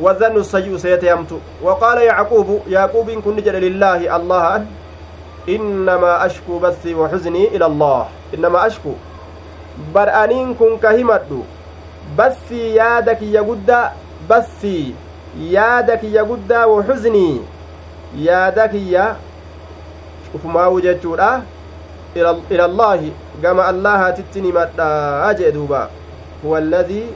[0.00, 1.32] وظن السيء سيتيمت.
[1.62, 4.64] وقال يعقوب يعقوب كن جل لله الله
[5.48, 8.08] إنما أشكو بثي وحزني إلى الله.
[8.34, 8.92] إنما أشكو.
[9.94, 11.30] برأنين كن كهمت.
[12.18, 13.70] بثي يادك يقد
[14.30, 14.94] بثي
[15.38, 17.40] يادك يقد وحزني.
[18.16, 19.16] يادك يا
[20.32, 21.04] شوف ما وجدت
[22.50, 23.00] إلى الله.
[23.42, 24.82] كما الله تتني مدى
[25.30, 25.88] أجدوبا
[26.46, 27.06] هو الذي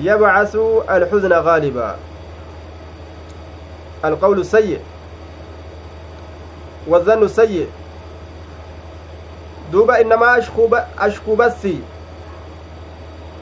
[0.00, 0.56] يبعث
[0.90, 1.96] الحزن غالبا
[4.04, 4.80] القول السيء
[6.86, 7.68] والظن السيء
[9.72, 10.68] دوبا إنما أشكو,
[10.98, 11.80] أشكو بسي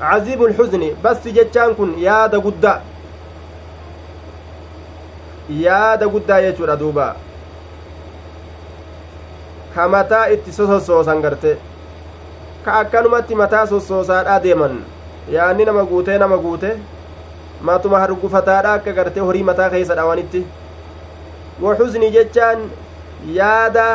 [0.01, 2.83] عزيب الحزن بس جتشان كن يادا قدا
[5.51, 7.17] yaada guddaa jechuudha duuba.
[9.77, 11.53] Ka mataa itti sosossoosan garte
[12.65, 14.77] ka akkanumatti mataa sossoosaadhaa deeman
[15.37, 16.71] yaanni nama guutee nama guute
[17.71, 20.43] matuma hargufataadha akka gartee horii mataa keessa dhawanitti
[21.67, 22.61] waxuznii jechaan
[23.39, 23.87] yaada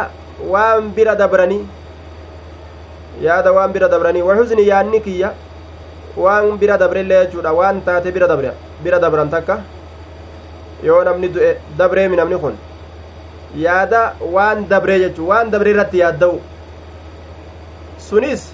[0.53, 1.61] waan bira dabranii
[3.27, 5.29] yaada waan bira dabranii waxuznii yaanni kiyya
[6.23, 8.51] waan bira dabrellee jechuudha waan taate bira dabre
[8.84, 9.59] bira dabran takka
[10.89, 11.51] yoo namni du'e
[11.82, 12.55] dabreemi namni kun
[13.56, 14.02] yaada
[14.36, 16.39] waan dabree jechuu waan dabree irratti yaadda'u
[18.10, 18.45] sunis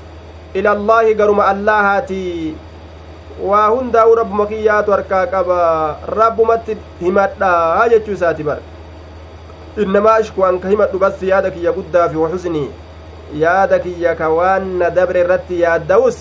[0.53, 2.55] ilallaahi garuma allaahaatii
[3.49, 5.59] waa hundaa'u rabbuma kiyyaatu harkaa qaba
[6.19, 8.57] rabbumatti himadhaa jechuu isaati bar
[9.85, 12.67] innamaa ashku an ka himadhu bas yaada kiyya guddaa fi waxusnii
[13.43, 16.17] yaada kiyya ka waan na dabre irratti yaadda'us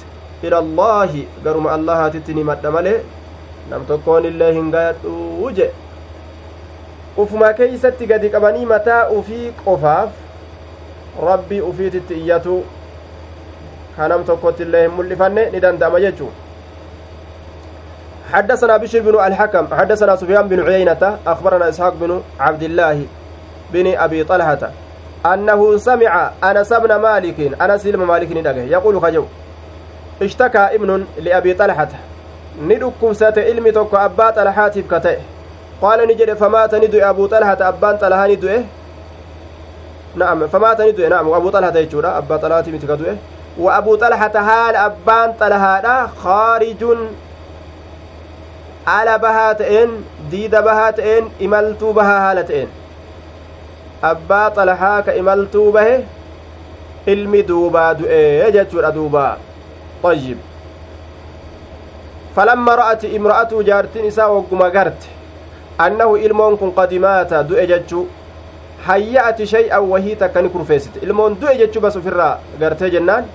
[0.49, 2.99] ilallaahi garuma allahaatitti himadha malee
[3.71, 5.71] nam tokkoon illee hin gayadhuu je
[7.17, 10.11] ufuma keeysatti gadi qabanii mataa ufii qofaaf
[11.29, 12.57] rabbii ufiititti iyyatu
[13.97, 16.33] kanam tokkotti illee hin mul'ifanne ni danda'ama jechuu
[18.33, 23.07] حدثنا بشر بن الحكم حدثنا سفيان بن عيينة أخبرنا إسحاق بن عبد الله
[23.73, 24.71] بن أبي طلحة
[25.27, 29.25] أنه سمع أنس بن مالك أنس بن مالك يقول خجو
[30.23, 31.89] اشتكى ابن لأبي طلحة
[32.63, 35.19] ندكم سات علمي توكو أبا طلحة كتئ
[35.83, 38.49] قال نجد فمات ندو أبو طلحة أبان طلحة ندو
[40.17, 43.05] نعم فمات ندو نعم وأبو طلحة يجورا أبا طلحة متكدو
[43.59, 46.85] وأبو طلحة هال أبان طلحة خارج
[48.87, 49.55] bahaa
[50.99, 52.69] ta'een imaltuu bahaa haala ta'een
[54.11, 55.97] abbaa xalahaa ka imaltuu bahe
[57.15, 59.33] ilmi duubaa du'ee jechuudha duubaa
[60.03, 60.39] طيب.
[62.37, 65.09] فلما رأت امرأته جارتين إساء وقما قرت.
[65.81, 68.05] أنه إلمون كن قدماتا دو إججو
[68.87, 70.91] هيأت شيئا وهي تكني كرفيست.
[71.03, 73.27] إلمون دو إججو بس في الرا قرت جنان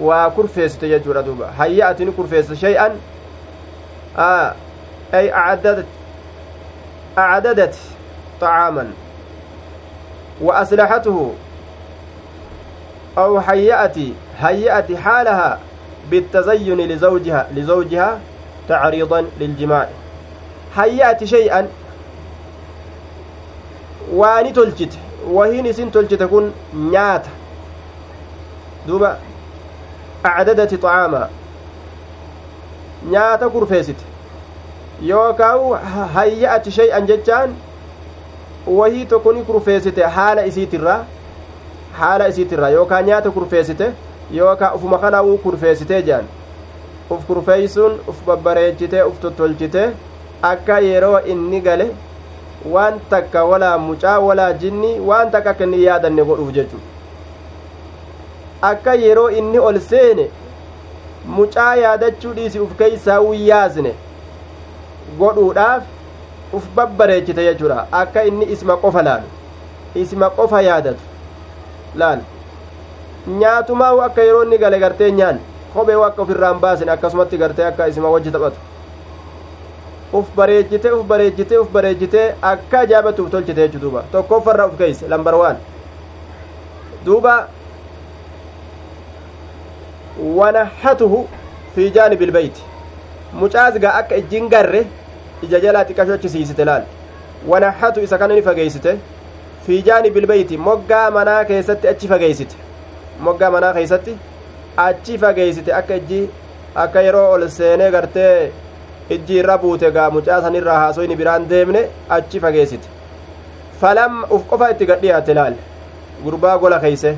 [0.00, 2.96] وكرفيست يجو ردوبا هيأت كرفيست شيئا
[4.18, 4.54] آه
[5.14, 5.86] أي أعددت
[7.18, 7.74] أعددت
[8.40, 8.90] طعاما.
[10.40, 11.32] وأسلحته
[13.18, 13.96] أو هيأت
[14.38, 15.58] هيأت حالها
[16.10, 18.20] بالتزين لزوجها لزوجها
[18.68, 19.88] تعريضا للجماع.
[20.76, 21.68] هيأت شيئا
[24.16, 24.98] waani tolchite
[25.36, 26.52] wahiin isin tolchite kun
[26.90, 27.30] nyaata
[28.86, 29.18] duuba
[30.22, 31.28] acdadati xacaama
[33.10, 34.04] nyaata kurfeessite
[35.02, 35.60] yookaan
[36.14, 37.50] hayya'ati shay'an jechaan
[38.78, 41.04] wahii tokko ni kurfeessite haala isiitirraa
[41.98, 43.92] haala isiitirraa yookaan nyaata kurfeessite
[44.40, 46.26] yookaan ufuma kana uu kurfeessitee jedhan
[47.10, 49.88] uf kurfeeysuun uf babbareechitee uf tottolchitee
[50.42, 51.86] akka yeroo inni gale
[52.72, 56.86] waan takka walaa mucaa walaa jinni waan takka akka inni yaadanne godhuuf jechuudha.
[58.62, 60.30] Akka yeroo inni ol seene
[61.26, 63.94] mucaa yaadachuu dhiisi uf keeysaa wuyyaasne
[65.18, 65.82] godhuudhaaf
[66.52, 67.86] uf babbareechite jechuudha.
[67.92, 69.28] Akka inni isma qofa laalu
[69.94, 71.00] isma qofa yaadatu
[71.94, 72.18] laal
[73.26, 75.38] nyaatumaa akka yeroo inni gale gartee nyaan
[75.74, 78.56] kophee akka ofirraan baasin akkasumatti gartee akka isma wajji taphatu
[80.12, 85.34] uf bareechite uf bareechite uf bareechite akka ajaa'ibatuuf tolchite jechuu duuba tokkoffarra uf keeyse lambar
[85.34, 85.56] waan
[87.06, 87.34] duuba
[90.36, 91.28] wanahatuhu
[91.74, 92.62] fi jaanibi ilbeyti
[93.40, 94.86] mucaasgaa akka ijjiin garre
[95.42, 96.82] ija jalaa xiqqashochisiisite laal
[97.52, 98.96] wanaxatu isa kana ni fageeysite
[99.66, 102.56] fiijaani bilbeyti moggaa manaa keessatti achi fageeysite
[103.28, 104.16] moggaa manaa keeysatti
[104.84, 106.20] achi fageeysite akka ijji
[106.84, 108.52] akka yeroo ol seenee gartee
[109.10, 111.80] ijji irra buute gaa mucaa sanirraa haasoyni biraan deemne
[112.16, 112.88] achi fageeysite
[113.80, 115.54] falam uf qofa itti gadhiyaate laal
[116.24, 117.10] gurbaa gola keeyse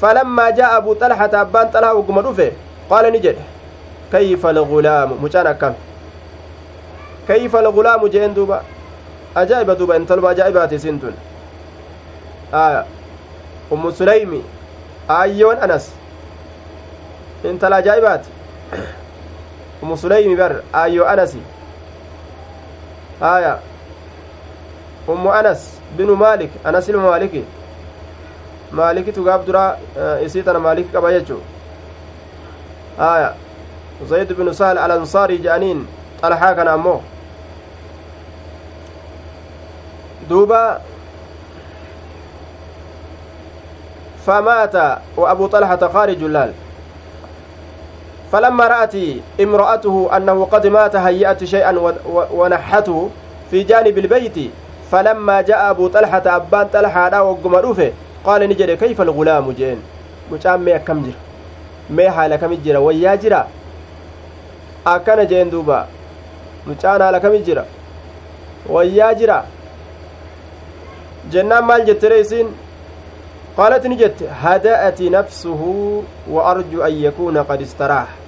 [0.00, 2.46] falammaa jaa abuu xalhata abbaan xalhaa ugguma dhufe
[2.92, 3.44] qaala ni jedhe
[4.12, 5.74] kayfa algulaamu mucaan akkam
[7.28, 8.62] kayfa algulaamu jeen duuba
[9.42, 11.14] ajaa'iba duuba intaluma ajaa'ibaati isin tun
[12.62, 12.84] aya
[13.76, 14.40] ummu suleymi
[15.18, 15.90] aayyoon anas
[17.50, 18.30] intala ajaa'ibaati
[20.74, 21.40] aayyoo anasi
[23.20, 23.58] aya
[25.08, 27.44] ummu anas binu maalik anas ilma maaliki
[28.72, 29.76] maalikitu gaaf duraa
[30.24, 31.40] isii tana maaliki qaba jechuu
[32.98, 33.34] aya
[34.08, 35.86] zayd binu sahal alansaarii je'aniin
[36.20, 37.00] xalxaa kana ammoo
[40.28, 40.80] duuba
[44.26, 44.76] فمات
[45.16, 46.52] وأبو طلحة خارج اللال
[48.34, 48.94] فلما رأت
[49.40, 51.70] امرأته أنه قد مات هيأت شيئا
[52.34, 53.08] ونحته
[53.50, 54.50] في جانب البيت
[54.90, 57.54] فلما جاء أبو طلحة أبان طلحة لا وقم
[58.26, 59.78] قال نجري كيف الغلام جين
[60.32, 61.14] مجام مي كم جرا
[61.90, 63.46] مي حال كم جرا ويا جرا
[65.50, 65.86] duuba
[66.66, 67.64] mucaan haala kami jira
[68.68, 69.44] wayyaa jira
[71.32, 72.48] jennaan maal jettere isin
[73.56, 76.04] qaalat ni jette hada'ati nafsuhu
[76.34, 78.23] wa arju an yakuuna qad istaraah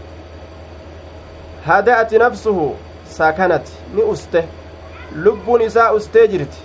[5.68, 6.60] isaa ustee jirti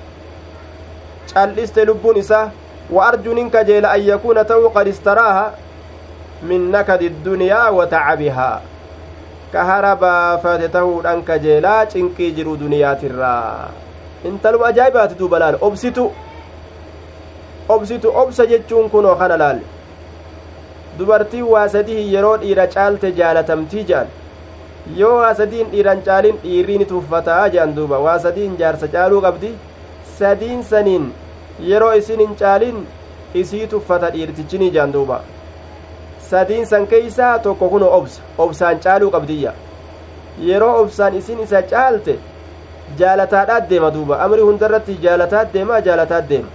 [1.33, 2.51] cal'iste lubbuun isaa
[2.95, 5.45] wa arju nin kajeela an yakuuna ta'uu qad istaraaha
[6.51, 8.61] min nakadi ddunyaa wa tacabihaa
[9.53, 13.67] ka hara baafate tahuudhan kajeelaa cinqii jiru duniyaatirraa
[14.31, 16.07] intaluma ajaa'ibaati duuba laal obsitu
[17.75, 19.59] obsitu obsa jechuun kunoo kana laal
[20.97, 24.20] dubartiin waa sadii yeroo dhiira caalte jaalatamtii jedhan
[24.97, 29.51] yoo waa sadiin dhiiran caalin dhiirriin tuffataa jedhan duuba waa sadiin jaarsa caaluu qabdi
[30.19, 31.11] sadiin saniin
[31.71, 32.79] yeroo isin hin caalin
[33.43, 35.21] isii tuffata dhiirtichinii jedhan duuba
[36.29, 39.53] sadiin san keeysaa tokko kuno obsa obsaan caaluu qabdiyya
[40.49, 42.17] yeroo obsaan isin isa caalte
[42.99, 46.49] jaalataadhaat deema duuba amri hundarratti jaalataat deema jaalataat deema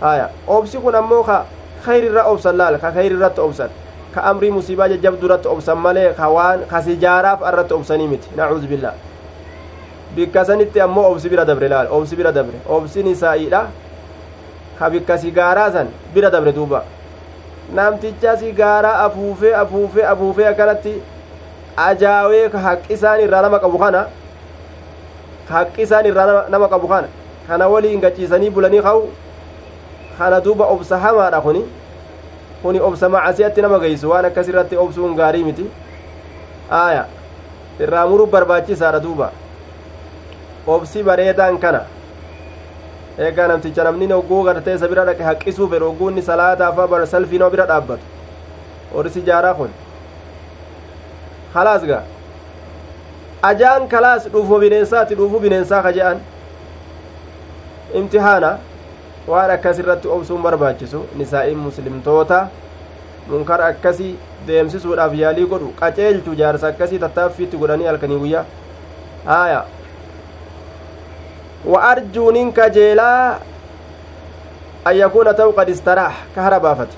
[0.00, 0.28] haya
[0.58, 1.44] obsi kun ammoo ka
[1.86, 3.70] kayrirra obsan laal ka kayrirratti obsan
[4.14, 8.66] ka amrii musiibaa jajjabduu irratti obsan malee ka waan ka sijaaraaf irratti obsanii miti nacuuzu
[8.72, 8.94] billaa
[10.16, 13.62] bikka sanitti ammoo obsi bira dabre laal obsi bira dabre obsin isaa'iidha
[14.78, 16.84] ka bikka sigaaraa san bira dabre duuba
[17.78, 20.94] namticha sigaaraa afuufee afuufee afuufee akkanatti
[21.88, 24.06] ajaawee ka haqqisaan irraa nama qabu kana
[25.50, 27.08] haqqisaan irraa nama qabu kana
[27.48, 29.08] kana waliin gachiisanii bulanii ka'u
[30.18, 31.64] kana duuba obsa hamaadha kuni
[32.64, 35.66] kuni obsa macasiyatti nama geeysu waan akkas irratti obsuun gaarii miti
[36.82, 37.04] aaya
[37.86, 39.28] irraa muruu barbaachisaadha duuba
[40.76, 41.80] obsi bareedaan kana
[43.26, 47.66] eegaa namticha namni ogguu gartee isa bira dhaqe haqqisuu fedhe ogguunni salaataafa bar salfiinoo bira
[47.72, 48.04] dhaabbatu
[49.00, 49.70] orisi jaaraa kun
[51.54, 52.02] halaas gaa
[53.50, 56.18] ajaan kalaas dhuufuu bineensaati dhuufuu bineensaa ka je'an
[58.00, 58.50] imtihaana
[59.28, 62.40] waan akkas irratti obsuun barbaachisu nisaa'iin muslimtoota
[63.28, 64.10] munkar akkasii
[64.46, 68.44] deemsisuudhaaf yaalii godhu qaceelchu jaarsa akkasii tattaaffiitti godhanii halkanii guyyaa
[69.28, 69.64] haaya
[71.72, 73.38] wa arjuu nin kajeelaa
[74.84, 76.96] an yakuuna ta'u qad istaraax ka hara baafate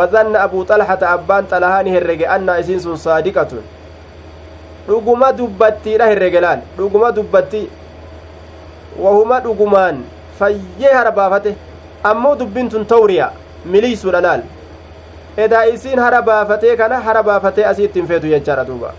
[0.00, 3.62] wadanna abuu xalhata abbaan xalahaa ni herrege annaa isiin sun saadiqatun
[4.88, 7.62] dhuguma dubbattiidha herrege laal dhuguma dubbatti
[9.04, 10.02] wahuma dhugumaan
[10.38, 11.54] fayyee hara baafate
[12.10, 13.30] ammoo dubbin tun tawriya
[13.74, 14.42] miliisuudha laal
[15.46, 18.92] edaa isiin hara baafatee kana hara baafatee asiitti hin feetu jechaadha duuba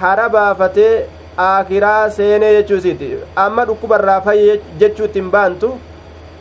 [0.00, 0.94] hara baafatee
[1.48, 3.12] aakiraa seenee jechuu isiiti
[3.44, 5.76] amma dhukkubarraa fayye jechuu ittiin baantu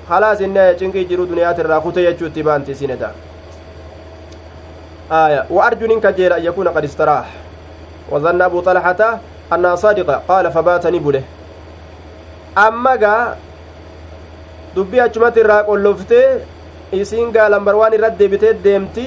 [0.10, 3.14] halaas inni cinqii jiru duniyaatirraa kute jechuu itti baanti isin edaa
[5.12, 7.26] آية وأرجو إن كجيل أن يكون قد استراح
[8.10, 9.20] وظن أبو طلحة
[9.54, 11.24] أنها صادقة قال فبات نبله
[12.58, 12.96] أما
[14.76, 16.26] dubbii achumatti irraa qolloftee
[17.02, 19.06] isiin gaa lambarwaan irra deebitee deemti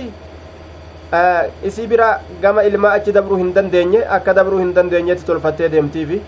[1.71, 2.09] isii bira
[2.43, 6.21] gama ilmaa achi dabruu hin dandeenye akka dabruu hin dandeenyetti tolfattee deemtiifi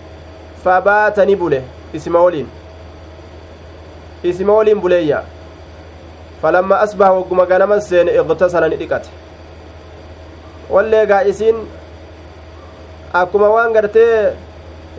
[0.63, 1.59] fabaatani bule
[1.99, 2.47] isima woliin
[4.31, 5.23] isima woliin buleeyya
[6.41, 9.09] falamma asbaha wagguma ganaman seene iqtasala dhiqate
[10.75, 11.57] wallee gaa isiin
[13.21, 14.13] akkuma waan gartee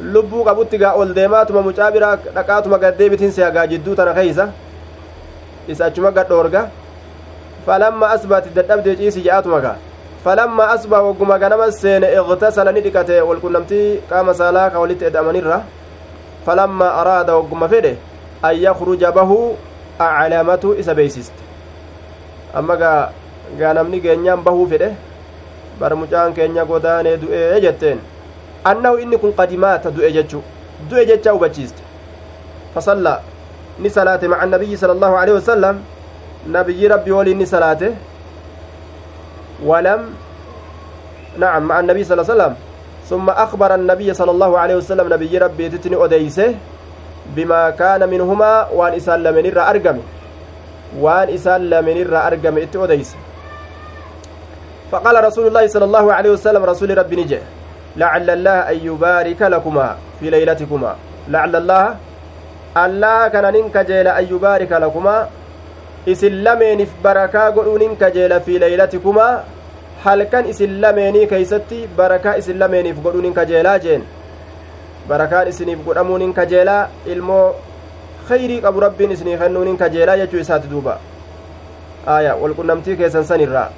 [0.03, 4.49] lubbuu qabutti gaa ol deemaatuma mucaa biraa dhaqaatuma gaddeebitiin se'a gaa jidduu tana keeysa
[5.69, 6.63] isa achuma gadhoorga
[7.67, 9.77] falamma asbaati dadhabdee ciisi je'aatuma gaa
[10.25, 15.59] falamma asbaa wagguma ganama seene iqtasala ni dhiqate walqunnamtii qaama saalaa ka walitti eda'amanirra
[16.47, 17.93] falamma araada wagguma fedhe
[18.43, 19.57] an yakruja bahuu
[19.99, 21.41] aclamatu isa beeysiste
[22.55, 23.13] amma gaa
[23.59, 24.89] gaa namni geenyaan bahuu fedhe
[25.81, 27.99] bar mucaan keenya godaanee du'ee jetteen
[28.65, 30.43] annahu inni kun qadimaata du'e jechu
[30.91, 31.83] du'e jecha hubachiiste
[32.75, 33.21] fasalla
[33.79, 35.77] ni salaate maca annabiyyi sala allahu aleyhi wasalam
[36.47, 37.93] nabiyyi rabbii waliin ni salaate
[41.39, 42.55] نعم مع النبي صلى الله عليه وسلم.
[43.07, 46.55] ثم أخبر النبي صلى الله عليه وسلم نبي ربي تتني أديسه
[47.39, 49.99] بما كان منهما وأن إسال من الرا أرقم
[50.99, 53.19] وأن إسال من الرا أرقم إت أديسه.
[54.91, 57.39] فقال رسول الله صلى الله عليه وسلم رسول ربي نجي.
[57.97, 60.93] لعل الله أن يبارك لكما في ليلتكما
[61.29, 61.85] لعل الله
[62.77, 65.17] الله كان ننك جيل أن يبارك لكما
[66.07, 69.45] isin lameeniif barakaa godhuunin kajeela fi leeylatiikumaa
[70.05, 74.07] halkan isin lameenii keeysatti barakaa isin lameeniif godhuunin kajeelaa jeen
[75.09, 77.55] barakaan isiniif godhamuunin kajeelaa ilmoo
[78.29, 80.99] khayrii qabu rabbiin isinii kennuunin kajeelaa jechuu isaati duuba
[82.17, 83.69] aya walqunnamtii keessan san irraa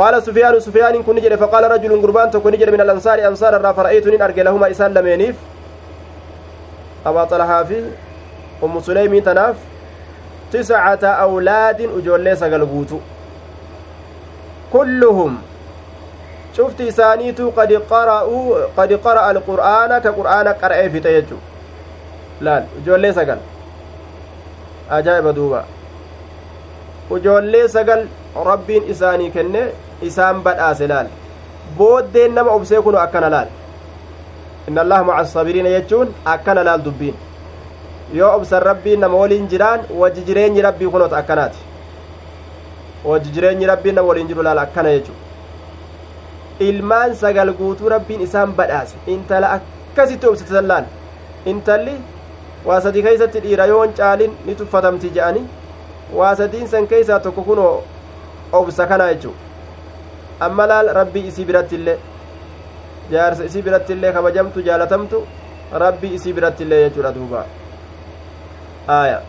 [0.00, 4.06] قال سفيان سفيان كن جد فقال رجل قربان تكون جد من الأنصار أنصار الرا فرأيت
[4.08, 5.36] نين أرجع لهما إسان لمينيف.
[7.06, 7.84] أبا طلحة في
[8.64, 9.56] أم سليم تناف.
[10.52, 12.98] تسعة أولاد أجولي سقل قوتو
[14.72, 15.32] كلهم.
[16.56, 21.36] شفت إسانيتو قد قرأوا قد قرأ القرآن كقرآن قرأ في تيجو.
[22.40, 23.38] لا أجولي سقل
[24.90, 25.64] أجائب دوبا.
[27.10, 29.68] أجولي سقل ربين إساني كنه
[30.02, 31.06] إسان بدأس لال
[31.78, 33.48] بودين نما أبسي كنو أكنا لال
[34.68, 37.14] إن الله مع الصابرين يجون أكنا لال دبين
[38.14, 41.58] yoo obsan rabbiin nama waliin jiraan wajji jireenyi rabbii kunoota akkanaati
[43.04, 45.12] wajji jireenyi rabbiin nama waliin jiru laala akkana jechu
[46.60, 50.84] ilmaan sagal guutuu rabbiin isaan badhaase intala akkasitti obsite laal
[51.52, 51.94] intalli
[52.66, 55.42] waa sadii keeysatti dhiira yoon caalin ni tuffatamti je'ani
[56.18, 57.82] waa sadiin san keeysaa tokko kunoo
[58.52, 59.30] obsa kana jechu
[60.46, 61.98] amma laal rabbii isii biratti illee
[63.12, 65.18] jaarsa isii biratti illee kabajamtu jaalatamtu
[65.82, 67.44] rabbi isii biratti illee jechuudha duuba
[68.98, 69.20] aya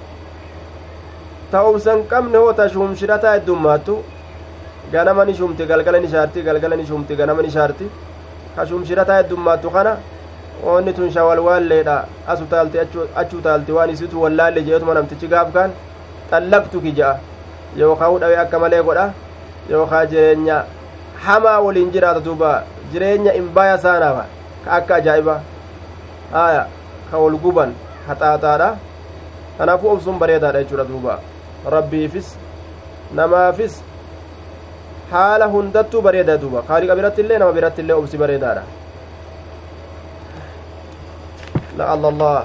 [1.51, 3.97] ta'umsan qabne hoo ta shumshirataa heddummaattu
[4.93, 7.89] ganama ni shumti galgala ni shaarti galgala ni shumti ganama ni shaarti
[8.55, 9.97] ka shumshirataa heddummaattu kana
[10.73, 11.95] onni tun shawalwaalleedha
[12.33, 12.79] asu taalti
[13.21, 15.71] achuu taalti waan isitu wallaalle jeetuma namtichi gaaf kaan
[16.31, 16.93] xallaqtuki
[17.77, 19.13] yookaa hudhawe akka malee godha
[19.69, 20.63] yookaa jireenya
[21.25, 24.25] hamaa waliin jiraata duuba jireenya imbaaya saanaaf
[24.65, 25.35] ka akka ajaa'iba
[26.45, 26.63] aya
[27.11, 27.73] ka wal guban
[28.07, 28.69] haxaaxaadha
[29.57, 31.19] kanaafuu obsuun bareedaadha jechuudha duuba
[31.75, 32.35] rabbiifis
[33.19, 33.81] namaafis
[35.11, 38.63] haala hundattuu bareeda duuba kaaliqa biratti illee nama biratti illee obsi bareedaadha
[41.77, 42.43] لعل الله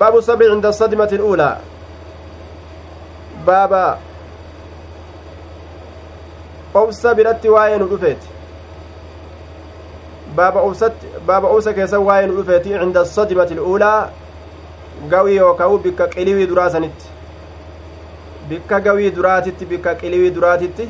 [0.00, 1.52] باب الصبر عند الصدمة الأولى
[3.46, 3.98] بابا
[6.74, 8.28] obsa biratti waa'ee nu dhufeeti
[10.36, 14.10] baaba obsatti baaba obsa keessa waa'ee nu dhufeeti cinda sadimati il'uulaa
[15.10, 17.06] gawii yookaan bikka qiliwii duraa sanitti
[18.48, 20.88] bikka gawii duraatitti bikka qiliwii duraatitti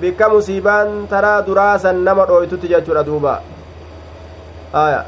[0.00, 3.40] bikka musiibaan taraa duraa san nama dhooytutti jechuudha duuba
[4.82, 5.04] aya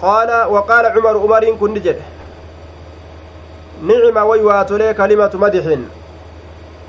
[0.00, 2.15] qaala waqaala cumaru umariin kunni jedhe
[3.82, 5.84] nicma waywaatolee kalimatu madixin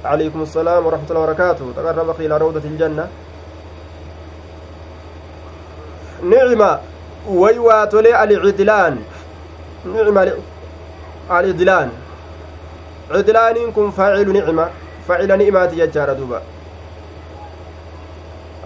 [0.06, 1.66] عليكم السلام ورحمة الله وبركاته.
[1.76, 3.08] تقرب إلى روضة الجنة.
[6.24, 6.80] نعمة
[7.28, 8.96] ويواتولي العدلان
[9.86, 10.34] نعمة
[11.32, 11.90] العدلان.
[13.12, 14.70] عدلان كن فاعل نعمة.
[15.08, 16.42] فاعل نعمة يجار دوبا.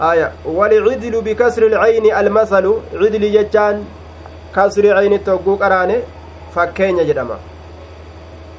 [0.00, 0.32] آية.
[0.44, 2.66] والعدل بكسر العين المثل.
[2.94, 3.84] عدل يجان.
[4.56, 5.98] كسر عين التوقوق أراني.
[6.54, 7.51] فكين يجدما.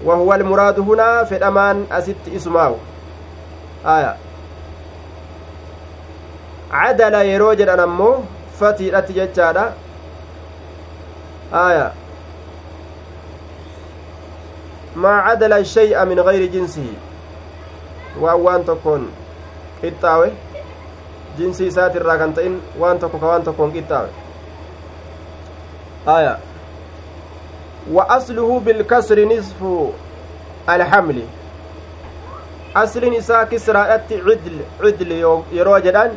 [0.05, 2.75] وهو المراد هنا في الأمان أست اسمه
[3.85, 4.15] آية
[6.71, 8.15] عدل يروجد أنمو
[8.59, 9.65] fatiidhatti jechaadha
[11.63, 11.91] aya
[14.95, 16.93] maa cadala shay'a min gayri jinsihi
[18.21, 19.03] waan waan tokkoon
[19.81, 20.27] qixxaawe
[21.37, 23.43] jinsii isaati irraa kan ta'in waan tokko ka waan
[30.75, 31.25] alhamli
[32.81, 35.11] aslin isaa kisraadhatti cidl cidl
[35.57, 36.11] yeroo jedhan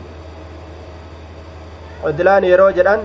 [2.03, 3.01] cudlaan yeroo jedhan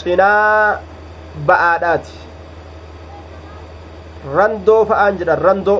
[0.00, 0.80] cinaa
[1.50, 2.16] ba'aadhaati
[4.36, 5.78] randoo fa'aan jedhan randoo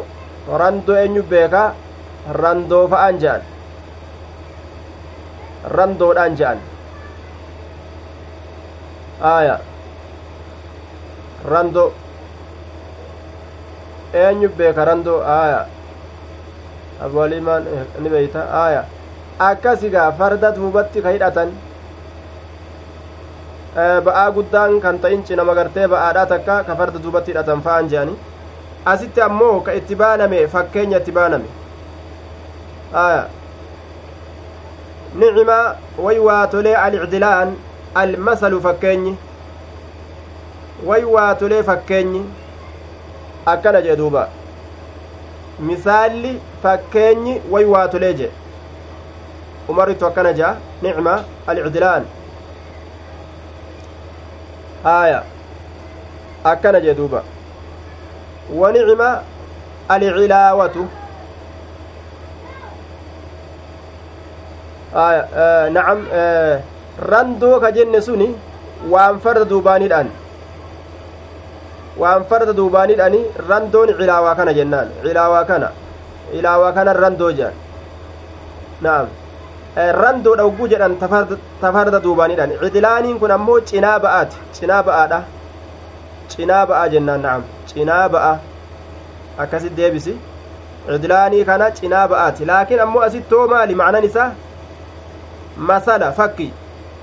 [0.63, 1.69] randoo eenyu beekaa
[2.43, 3.43] randoo fa'aan jedhan
[5.77, 6.59] randoodhaan jedhan
[9.35, 9.57] aya
[11.51, 11.91] randoo
[14.15, 15.67] eenyu beeka randoo aya
[17.05, 17.65] abwalimaan
[18.03, 18.85] ni beeyta aya
[19.39, 21.51] akkasigaa farda duubatti ka hidhatan
[24.07, 28.15] ba'aa guddaan kan ta'in cinama gartee ba'aadhaa takka ka farda duubatti hidhatan fa'an je'ani
[28.93, 31.49] asitti ammoo ka itti baaname fakkeenya itti baaname
[33.05, 33.25] aya
[35.15, 35.59] nicima
[35.99, 37.57] way waatolee alicdilaan
[37.95, 39.17] almasalu fakkeenyi
[40.87, 42.23] way waatolee fakkeenyi
[43.53, 44.29] akkana jee duuba
[45.69, 48.31] misaalli fakkeenyi way waatolee jee
[49.69, 51.15] umarritu akkana jea nicma
[51.47, 52.05] alcdilaan
[54.95, 55.23] aya
[56.55, 57.23] akkana jee duuba
[58.61, 59.11] wa nicma
[59.89, 60.87] alcilaawatu
[65.77, 66.01] nacam
[67.13, 68.29] randoo ka jenne suni
[68.91, 70.09] waan farda duubaanidhaan
[72.01, 75.69] waan farda duubaanidhani randoon cilaawaa kana jennaan cilaawaa kana
[76.33, 77.55] cilaawaa kana randoo jedhan
[78.87, 79.07] naam
[80.03, 80.97] randoodha ugguu jedhan
[81.61, 85.21] tafarda duubaanidhaan cidilaaniin kun ammoo cinaa ba'aati cinaa ba'aadha
[86.35, 88.33] cinaa ba'aa jennaan na'am cinaa ba'a
[89.45, 90.17] akkasit deebisi
[90.89, 94.31] cidilaanii kana cinaa ba'aati laakiin ammoo asittoo maali macnan isaa
[95.71, 96.49] masala fakki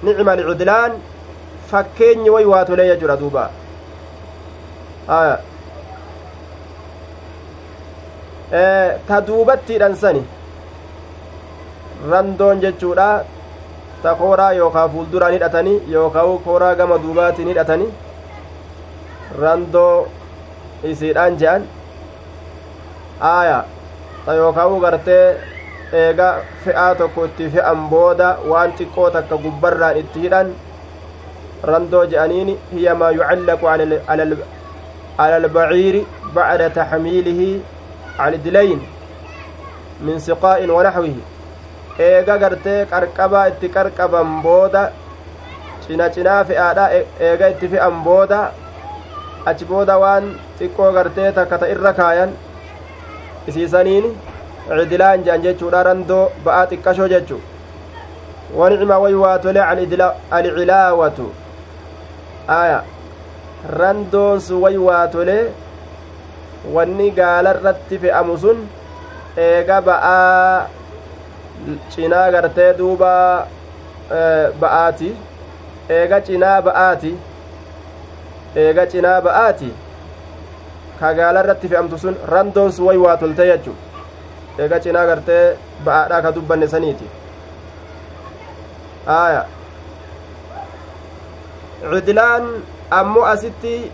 [0.04, 0.92] nicma alcidilaan
[1.72, 3.50] fakkeenyi way waa tolee jechuudha
[5.10, 5.38] duuba
[9.08, 10.22] ta duubattiidhan sani
[12.12, 13.10] randoon jechuudha
[14.04, 17.92] ta kooraa yookaa fuulduraan hidhatanii yookaa kooraa gama duubaatiin hidhatanii
[19.42, 20.08] randoo
[20.92, 21.66] isiidhaan je'an
[23.32, 23.58] aaya
[24.26, 25.26] ta yookaa gartee
[26.04, 26.30] eega
[26.66, 30.54] fe'aa tokko itti fe'an booda waan xiqqoo takka gubbarraan itti hidhan
[31.72, 34.26] randoo je'aniin hiya yucallaqu ala
[35.26, 36.06] albaciiri
[36.36, 37.50] bacda taxmiilihi
[38.18, 38.80] cala dilayn
[40.02, 41.24] min siqaa'in wanaxwihi
[42.08, 44.84] eega gartee qarqabaa itti qarqaban booda
[45.86, 46.86] cina cinaa fe'aadha
[47.30, 48.40] eega itti fe'an booda
[49.52, 52.32] achi booda waan xiqqoo gartee takka ta irra kaayan
[53.48, 54.06] isiisaniin
[54.78, 57.42] cidilaan jean jechuudha randoo ba'aa xiqqashoo jechu
[58.62, 59.62] wanicima way waa tole
[60.38, 61.28] alcilaawatu
[62.60, 62.80] aya
[63.68, 65.52] randoon sun way waa tole
[66.74, 68.68] wanni gaalarratti fe'amu sun
[69.38, 70.68] eega ba'aa
[71.90, 73.12] cinaa gartee duuba
[74.62, 75.12] ba'aati.
[75.90, 77.12] Eega cinaa ba'aati.
[78.56, 79.70] Eega cinaa ba'aati.
[81.00, 83.74] Ka gaalarratti fe'amtu sun randoon sun way waa tolte jechu
[84.60, 85.56] eega cinaa gartee
[85.86, 87.08] ba'aadhaa ka dubbanne saniiti.
[89.08, 89.46] Aya
[91.80, 92.44] cidlaan
[92.98, 93.92] ammoo asitti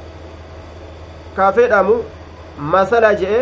[1.35, 1.95] ka fedhamu
[2.57, 3.41] masala je'e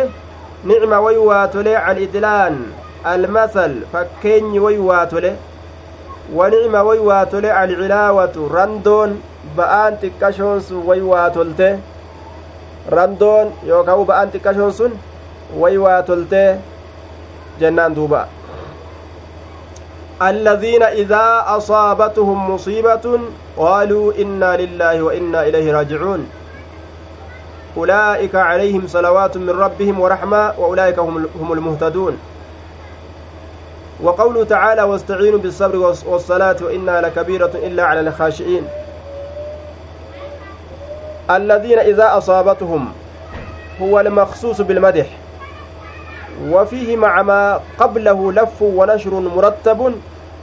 [0.64, 2.56] nicma way waa tole alidlaan
[3.04, 5.32] almasal fakkeenyi way waa tole
[6.34, 9.20] wanicma way waa tole alcilaawatu randoon
[9.56, 11.68] ba'aan xiqqashoon sun way waa tolte
[12.96, 14.92] randoon yookaan ba'aan xiqqashoon sun
[15.60, 16.42] way waa tolte
[17.60, 18.28] jennaan duuba
[20.22, 23.20] الذين إذا أصابتهم مصيبة
[23.56, 26.30] قالوا إنا لله وإنا إليه راجعون.
[27.76, 32.18] أولئك عليهم صلوات من ربهم ورحمة وأولئك هم المهتدون.
[34.02, 38.64] وقوله تعالى واستعينوا بالصبر والصلاة وإنها لكبيرة إلا على الخاشعين.
[41.30, 42.92] الذين إذا أصابتهم
[43.82, 45.06] هو المخصوص بالمدح.
[46.50, 49.94] وفيه مع ما قبله لف ونشر مرتب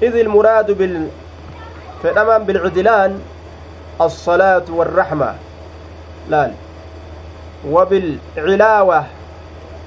[0.02, 1.08] إذ المراد بال
[2.04, 3.22] فنمان بالعدلان
[4.02, 5.36] الصلاة والرحمة
[6.30, 6.52] لا
[7.70, 9.04] وبالعلاوة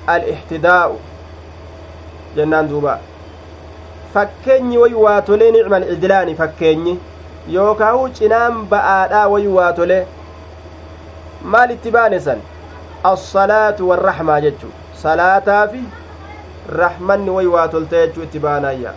[0.09, 0.97] الاحتداء
[2.37, 2.99] جنان دوبا
[4.15, 4.79] fakkeenyi
[7.49, 10.07] yookaahu cinaan ba'aadhaa wayi waa tolee
[11.55, 12.39] maal itti baane san
[13.11, 14.69] assalaatu warraxmaa jechu
[15.05, 15.81] salaataa fi
[16.81, 18.93] raxmanni way waa tolte jechuu itti baanayya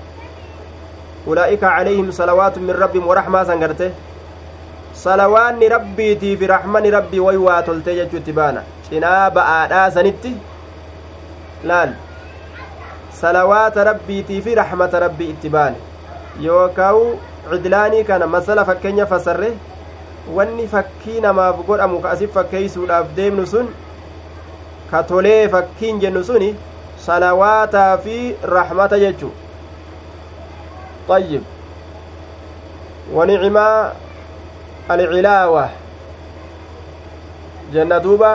[1.27, 3.87] ulaa'ika calayhim salawaatu min rabbihim waraxmaa san garte
[5.03, 10.31] salawaanni rabbiitii fi raxmani rabbii way waa tolte jechuu itti baana cinaa ba'aadhaa sanitti
[11.71, 11.91] laal
[13.21, 15.77] salawaata rabbiitii fi raxmata rabbii itti baane
[16.47, 17.03] yookaawu
[17.51, 19.51] cidlaanii kana masala fakkeenya fasarre
[20.39, 23.67] wanni fakkii namaaf godhamu ka asif fakkeeysuudhaaf deemnu sun
[24.91, 26.55] ka tolee fakkiin jennu suni
[27.07, 29.31] salawaataa fi raxmata jechu
[31.07, 31.43] طيب
[33.15, 33.93] ونعما
[34.91, 35.65] العلاوة
[37.73, 38.33] جنة دوبا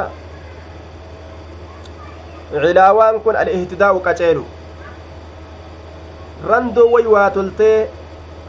[2.52, 4.44] cilaawaan kun al-ihtidaa'u qaceelu
[6.48, 7.88] randoo way waa toltee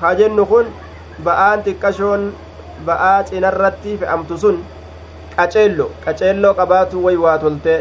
[0.01, 0.67] haa jennu kun
[1.23, 2.31] ba'aan xiqqashoon
[2.87, 4.57] ba'aa cinarratti fe'amtu sun
[5.37, 7.79] qaceello qaceelloo qabaatu way waa toltee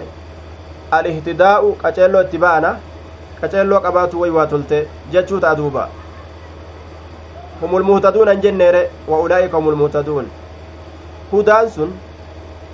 [0.99, 2.71] al-ihtidaa'u qaceelloo itti ba'ana
[3.41, 5.89] qaceelloo qabaatu way waa toltee jechuu ta'a duuba
[7.61, 10.27] humul muhtaduun an jenneere wa ulaa'ika humul muhtaduun
[11.33, 11.91] hudaan sun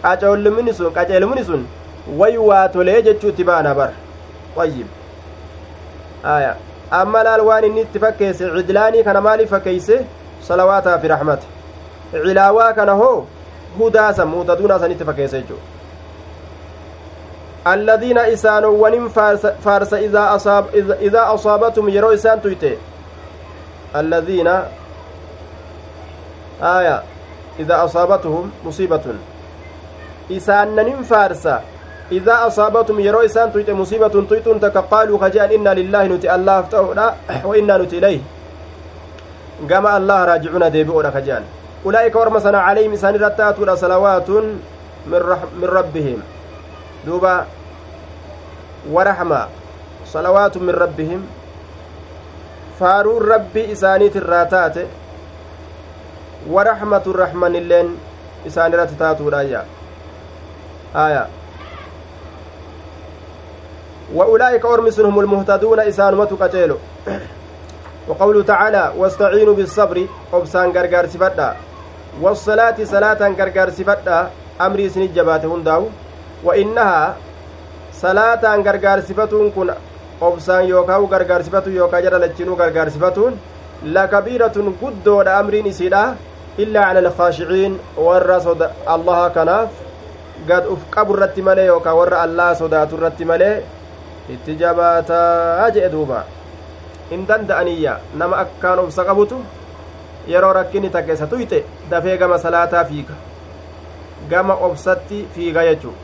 [0.02, 1.66] qaceellumini sun qaceelumini sun
[2.20, 3.90] way waa tolee jechuu itti ba'ana bar
[4.66, 4.86] ayyib
[6.34, 6.54] aya
[7.00, 9.98] amma laal waan inni itti fakkeesse cidlaanii kana maaliif fakkeeyse
[10.48, 11.46] salawaataa fi raxmata
[12.12, 13.26] cilaawaa kana hoo
[14.24, 15.60] muutaduunaa sanitti fakkeesse jechuu
[17.66, 19.08] الذين إسانوان
[19.64, 20.64] فارس إذا أصاب
[21.00, 22.76] إذا أصابتهم يرو إسان تويته
[23.96, 24.48] الذين
[26.62, 27.02] آية
[27.60, 29.00] إذا أصابتهم مصيبة
[30.32, 31.46] إسان فارس
[32.12, 37.14] إذا أصابتهم يرو إسان تويته مصيبة تويتون تك قالوا خجان إنا لله نتي الله فتونا
[37.44, 38.20] وإنا نتي إليه
[39.68, 41.10] كما الله راجعون ديبئون
[41.88, 44.30] خجان أولئك ورمسنا عليهم إسان رتاتون صلوات
[45.06, 46.20] من, رح من ربهم.
[47.06, 47.46] دوبا
[48.90, 49.48] ورحمة.
[50.06, 51.26] صلوات من ربهم.
[52.80, 54.74] فارون ربي إسانيت الراتات.
[56.50, 57.96] ورحمة الرحمن اللين
[58.46, 59.64] إساني رتاتو رايا
[60.96, 61.26] آية.
[64.14, 66.76] وأولئك أرمس هم المهتدون إسان متقتيلو
[68.08, 70.06] وقوله تعالى واستعينوا بالصبر.
[70.32, 71.56] أبسان غرغر سفدا
[72.22, 74.18] والصلاة صلاة غرغر سفدا
[74.60, 75.82] أمري سنجبات هنداو
[80.20, 83.38] obsaan yookaa gargaarsifatu yookaa jara lachinuu gargaarsifatuun
[83.96, 86.16] lakabiiratun guddoodha amriin isiidha
[86.64, 87.76] illaa cala alkaashiciin
[88.06, 89.70] warra soda allaha kanaaf
[90.48, 93.54] gad uf qabu irratti malee yookaa warra allaha sodaatu irratti malee
[94.34, 96.24] itti jabaataa jedhe duuba
[97.10, 99.38] hin danda'aniyya nama akkaan obsa qabutu
[100.26, 103.14] yeroo rakkinni takkeessa tuyxe dafee gama salaataa fiiga
[104.30, 105.94] gama obsatti fiiga jechuu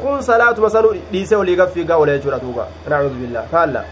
[0.00, 3.84] kun salaatuma sanuu dhiisee olii gab fiigaa olee jechuudha duuba nacuudu billah faalla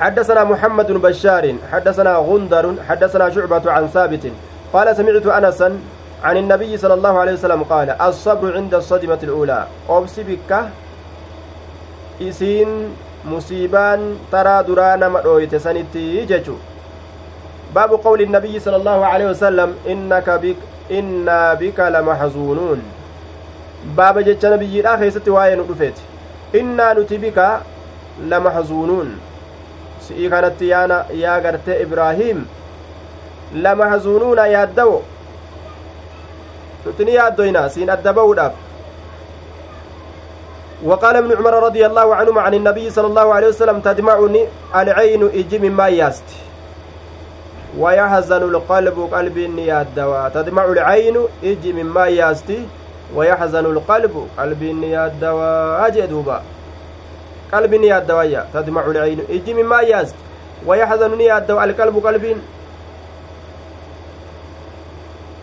[0.00, 4.24] حدثنا محمد بن بشار حدثنا غندر حدثنا شعبة عن ثابت
[4.72, 5.78] قال سمعت أنسا
[6.22, 10.50] عن النبي صلى الله عليه وسلم قال الصبر عند الصدمة الأولى أبسي بك
[12.22, 12.68] إسين
[13.24, 14.00] مصيبان
[14.32, 16.54] ترى درانا مدويت سنتي ججو
[17.78, 20.58] باب قول النبي صلى الله عليه وسلم إنك بك
[20.90, 22.78] إنا بك لمحزونون.
[23.96, 25.98] باب جج نبي الآخر ستواين رفيت
[26.58, 27.38] إنا نتبك
[28.30, 29.08] لمحزونون.
[30.08, 32.38] si'ii kanatti yaana yaa gartee ibraahiim
[33.64, 35.02] lamahzuunuuna yaaddawo
[36.86, 38.54] nuti ni yaaddoyna siin adda ba'uudhaaf
[40.84, 44.42] وقال ابن عمر رضي الله عنهما عن النبي صلى الله عليه وسلم تدمعني
[44.74, 46.47] العين إجي مما ياست.
[47.78, 52.66] ويحزن القلب قلب النياد تدمع العين إجي مما ياستي
[53.14, 55.24] ويحزن القلب قلب النياد
[55.86, 56.42] أجدوبا
[57.50, 60.20] qalbiin yaadda wayya tadmacu lcaynu ijji mimmaa yaasti
[60.66, 62.38] wayaxzanu ni yaaddawa alqalbu qalbiin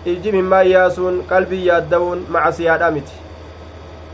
[0.06, 3.14] ijji mimmaa yaasuun qalbii yaaddawuun macasiyaadha miti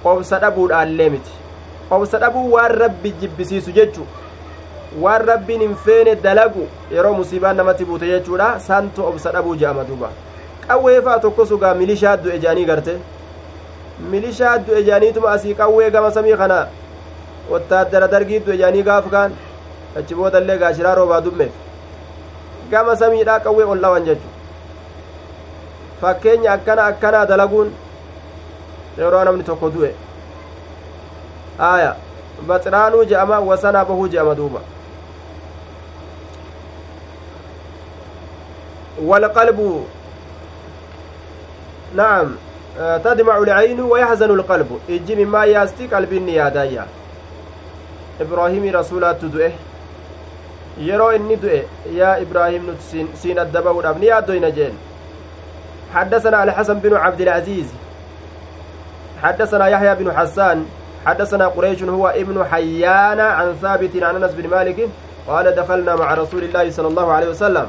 [0.05, 1.31] obsa dhabuudhaallee miti
[1.91, 4.07] obsa dhabuu waan rabbi jibbisiisu jechu
[4.99, 10.09] waan rabbiin hin feene dalagu yeroo musiibaan namatti buute jechuudha santu obsa dhabuu je'ama duuba
[10.67, 12.97] qawwee faa tokko sugaa milishaa du'e je'anii garte
[14.11, 16.57] milishaa du'e je'aniituma asii qawwee gama samii kana
[17.51, 19.31] wottaaddara dargiiddu ejaanii gaaf kaan
[20.01, 21.51] achi boodallee gaashiraa roobaa dummeef
[22.71, 24.27] gama samiidhaa qawwee ol dhawan jechu
[26.01, 27.71] fakkeenya akkana akkanaa dalaguun
[28.97, 29.93] yeroo namni tokko du'e
[31.71, 31.95] aaya
[32.47, 34.61] baxiraanuu je'ama wasanaa bahuu je'ama duuba
[38.99, 39.85] والقلب.
[41.95, 42.35] نعم.
[43.03, 44.79] تدمع العين ويحزن القلب.
[44.89, 46.85] إجي مما ياستي قلب النيادايا
[48.21, 49.51] ibraahimii rasuulaattu du'e
[50.77, 51.65] yeroo inni du'e
[51.97, 54.73] yaa ibraahim nuti siin adda ba'uudhaaf ni yaaddoyna jeen
[55.95, 57.65] حدثنا الحسن بن عبد العزيز.
[59.23, 60.65] حدثنا يحيى بن حسان.
[61.05, 64.89] حدثنا قريش هو ابن حيان عن ثابت عن أنس بن مالك.
[65.27, 67.67] قال دخلنا مع رسول الله صلى الله عليه وسلم.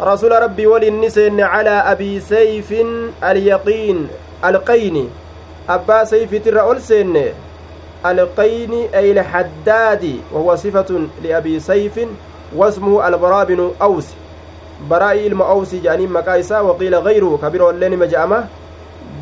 [0.00, 2.74] رسول ربي وللنسين على أبي سيف
[3.24, 4.08] اليقين
[4.44, 5.10] القين.
[5.68, 7.14] أبا سيف ترى ألسن
[8.06, 12.00] القين أي الحداد وهو صفة لأبي سيف
[12.56, 14.06] واسمه البراء بن أوس.
[14.90, 18.46] براء المأوس جانين مكايسا وقيل غيره كبير اللين مجأمة.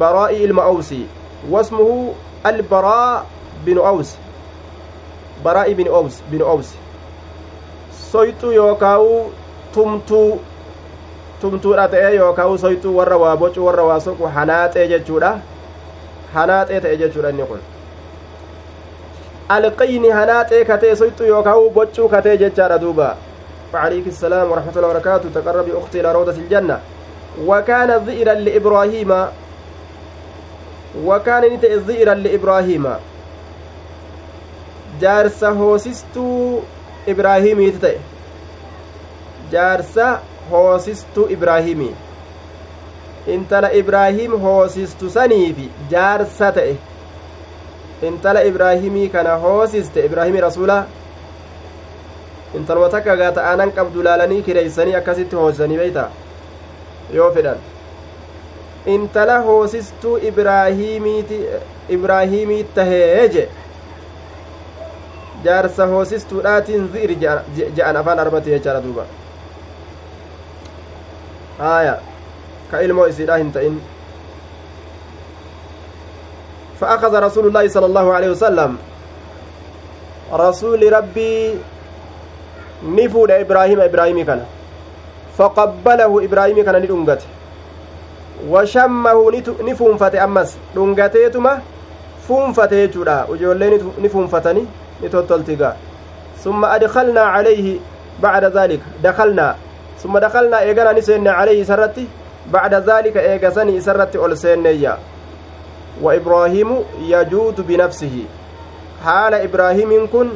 [0.01, 0.95] براء المأوس
[1.51, 2.13] واسمه
[2.47, 3.27] البراء
[3.67, 4.17] بن أوس.
[5.45, 6.69] براء بن أوس بن أوس.
[8.13, 9.33] soyxuu yookaa'u
[9.75, 10.37] tumtuu
[11.43, 15.33] tumtuudha ta'e yookaa'u soyxuu warra waa bocu warra waa soqu hanaaxee jechuudha
[16.35, 17.67] hanaaxee ta'e jechuudha inni kun
[19.59, 23.11] alqayni hanaaxee katee soyxu yookaan boccuu katee jechaadha duuba
[23.73, 26.81] وعليك السلام ورحمة الله وبركاته تقرب أختي إلى روضة الجنة
[27.47, 29.11] وكان ذئرا لإبراهيم
[31.05, 32.85] وكان نت ذئرا لإبراهيم
[35.01, 36.59] جارس هوسستو
[37.09, 37.97] إبراهيم تتئ
[39.53, 39.99] جارس
[40.51, 41.95] هوسستو إبراهيم
[43.27, 46.75] intala ibraahim hoosistu saniifi jaarsa ta'e
[48.09, 50.79] intala ibraahimii kana hoosiste ibraahimii rasuula
[52.61, 56.09] intaluma takka gaa ta'aanan qabdu laalanii kireeysanii akkasitti hoosisanii beeyta
[57.19, 57.59] yoo fedhan
[58.97, 61.41] intala hoosistuu ibraahimiiti
[61.89, 63.49] ibraahimii tahee je
[65.45, 67.19] jaarsa hoosistuudhaatiin zi'ir
[67.77, 69.07] je'an afaan arbatti jechaadha duuba
[71.59, 71.99] haaya
[72.71, 73.81] ka ilmoo isiidha hin ta'in.
[76.83, 78.71] فأخذ رسول الله صلى الله عليه وسلم
[80.35, 81.55] رسول ربي
[82.83, 84.43] نفود إبراهيم إبراهيم كان
[85.39, 87.23] فقبله إبراهيم كان ندنغت
[88.51, 89.17] وشمه
[89.63, 91.53] نفنفت أمس دنغتيتما
[92.29, 94.65] فنفت يجودا وجولي نفنفتني
[95.05, 95.77] نتوتلتقا
[96.45, 97.79] ثم أدخلنا عليه
[98.23, 99.57] بعد ذلك دخلنا
[100.03, 102.07] ثم دخلنا إيغانا نسينا عليه سرتي
[102.53, 104.99] بعد ذلك إيغسني سرتي أولسينيا
[106.03, 108.25] وإبراهيم يجود بنفسه.
[109.05, 110.29] حال إبراهيم كن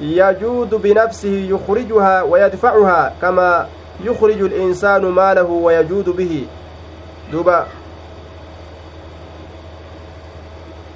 [0.00, 3.66] يجود بنفسه يخرجها ويدفعها كما
[4.04, 6.46] يخرج الإنسان ماله ويجود به.
[7.32, 7.66] دوبا.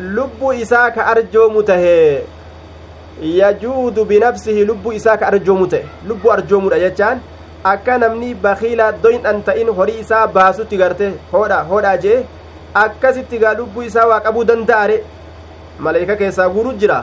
[0.00, 2.22] lubbuu isaa ka arjoomu tahee
[3.22, 5.68] yajuudu binafsihi lubbuu isaa ka arjoomu
[6.32, 7.20] arjoomudha jechaan
[7.64, 12.18] akka namni bakiila doyndhan ta'in horii isaa baasutti garte hodha hodhaa jee
[12.82, 14.98] akkasitti gaa lubbuu isaa waa qabuu danda'are
[15.86, 16.98] maleeyka keessaa guuru jira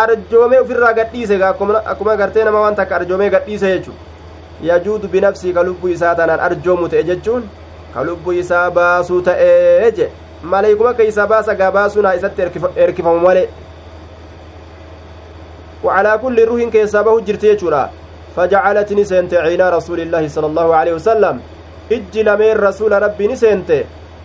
[0.00, 3.92] arjoomee ufirraa gadhiise akkuma gartee nama waan takka arjoomee gadhiise jechu
[4.68, 7.48] yajuudu binafsii ka lubbuu isaa tanaan arjoomu ta'e jechuun
[7.94, 10.08] ka lubbuu isaa baasuu ta'ee je
[10.54, 12.42] maleeykuma keeysaa baasa gaa baasuun haa isatti
[12.86, 13.48] erkifamu malee
[15.84, 17.90] وعلى كل روح كيسابه جرت يجورا
[18.36, 21.36] فجعلت نسنت عينا رسول الله صلى الله عليه وسلم.
[21.92, 23.70] أجل من رسول ربي نسنت.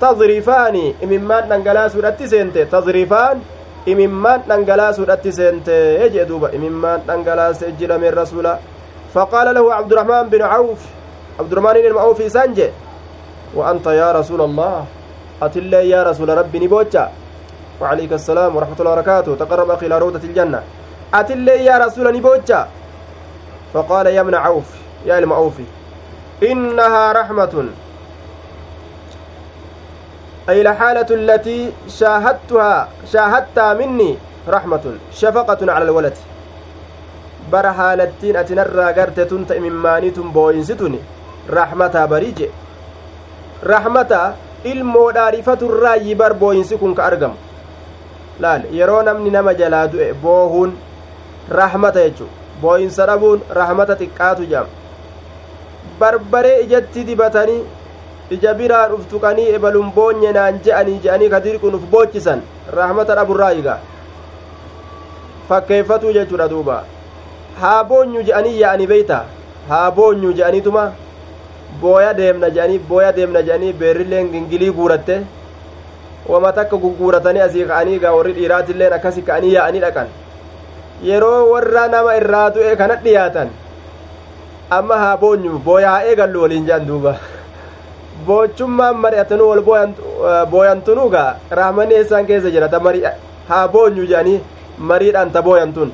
[0.01, 2.57] تظريفان ممن ننقلا سورة سنت.
[2.71, 3.37] تظريفان
[3.87, 5.75] imimmaan dhangalaasuudhatti seente
[6.13, 8.59] jee duuba imimmaan dhangalaase ejjila min rasula
[9.15, 10.79] فقال له عبد الرحمن بن عوف.
[11.39, 12.69] عبد الرحمن بن عوف سانجي
[13.55, 14.85] وأنت يا رسول الله؟
[15.41, 17.05] أتلي يا رسول ربي نبوتشا.
[17.81, 19.31] وعليك السلام ورحمة الله وبركاته.
[19.39, 20.59] تقرب أخي إلى روضة الجنة.
[21.13, 22.67] أتلي يا رسول نبوتشا.
[23.73, 24.65] فقال يا ابن عوف
[25.05, 25.63] يا المعوفي
[26.43, 27.65] إنها رحمة
[30.49, 34.17] أي الحالة التي شاهدتها شاهدتها مني
[34.47, 36.17] رحمة شفقة على الولد
[37.51, 40.99] bara haalattiin ati narraa garte tun ta'e mimmaaniitun booyinsituni
[41.57, 42.49] rahmataa bariije
[43.71, 44.33] rahmata
[44.71, 47.37] ilmoodhaa rifaturraayyi bar booyinsi kun ka argamu
[48.45, 49.87] laal yeroo namni nama jalaa
[51.59, 52.27] rahmata jechu
[52.61, 54.69] booyinsa dhabuun rahmata xiqqaatu jedhama
[55.99, 57.61] barbaree ijatti dibatanii
[58.37, 62.41] ija biraan uf tuqanii ebalun boonye naan je'anii je'anii ka dirqun uf boochisan
[62.79, 63.77] rahmata dhaburraayiga
[65.49, 66.77] fakkeeffatuu jechuudha duuba
[67.61, 69.19] haa boonyu je'anii yaa'anii beeyta
[69.69, 70.83] haa boonyu je'aniituma
[71.81, 75.17] booya deemna je'anii booya deemna je'anii beerrileen gingilii guuratte
[76.33, 80.07] wama takka gugguuratanii asii ka'anii gaa warri dhiiraatilleen akkasi ka'anii yaa'anii dhaqan
[81.03, 83.49] yeroo warra nama irraa du'e kana dhiyaatan
[84.77, 87.13] amma haa boonyu booya haa eegallu waliin jedhan duuba
[88.27, 89.63] boochummaan mari'atanuu wal
[90.53, 93.03] booyantunuu gaa rahmanni eessaan keessa jira ta mari
[93.49, 94.39] haa boonyu jedhanii
[94.91, 95.91] mariidhaan ta booyantun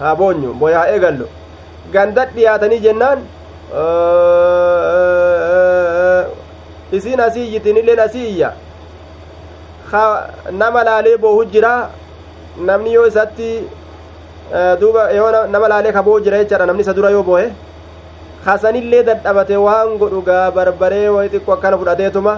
[0.00, 1.26] haa boonyu booya haa eegallu
[1.92, 3.18] ganda dhiyaatanii jennaan
[6.92, 8.52] isiin asii iyyitinilleen asii iyya
[10.52, 11.72] nama laalee boohu jira
[12.68, 13.48] namni yoo isatti
[14.80, 17.48] duuba yoo nama laalee ka boohu jira jechaadha namni isa dura yoo boohe
[18.44, 22.34] kasanillee dadhabate waan godhu gaa barbaree wayi xiqqo akkana fudhateetuma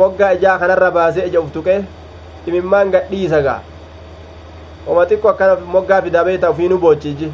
[0.00, 1.80] moggaa ijaa kanarra baasee ija uf tuqee
[2.46, 3.60] imimmaan gadhiisa gaa
[4.86, 7.32] oma xiqqo akkana moggaa fidaa beeta ufiinu boochiji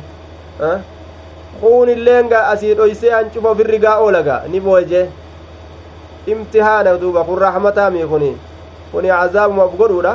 [1.61, 5.07] kuunilleen gaa asii dhoysee hancufa ofirri gaa oola gaa ni booje
[6.27, 8.37] imtihaana duuba kun rahmataami kuni
[8.93, 10.15] kuni cazaabuma uf godhuudha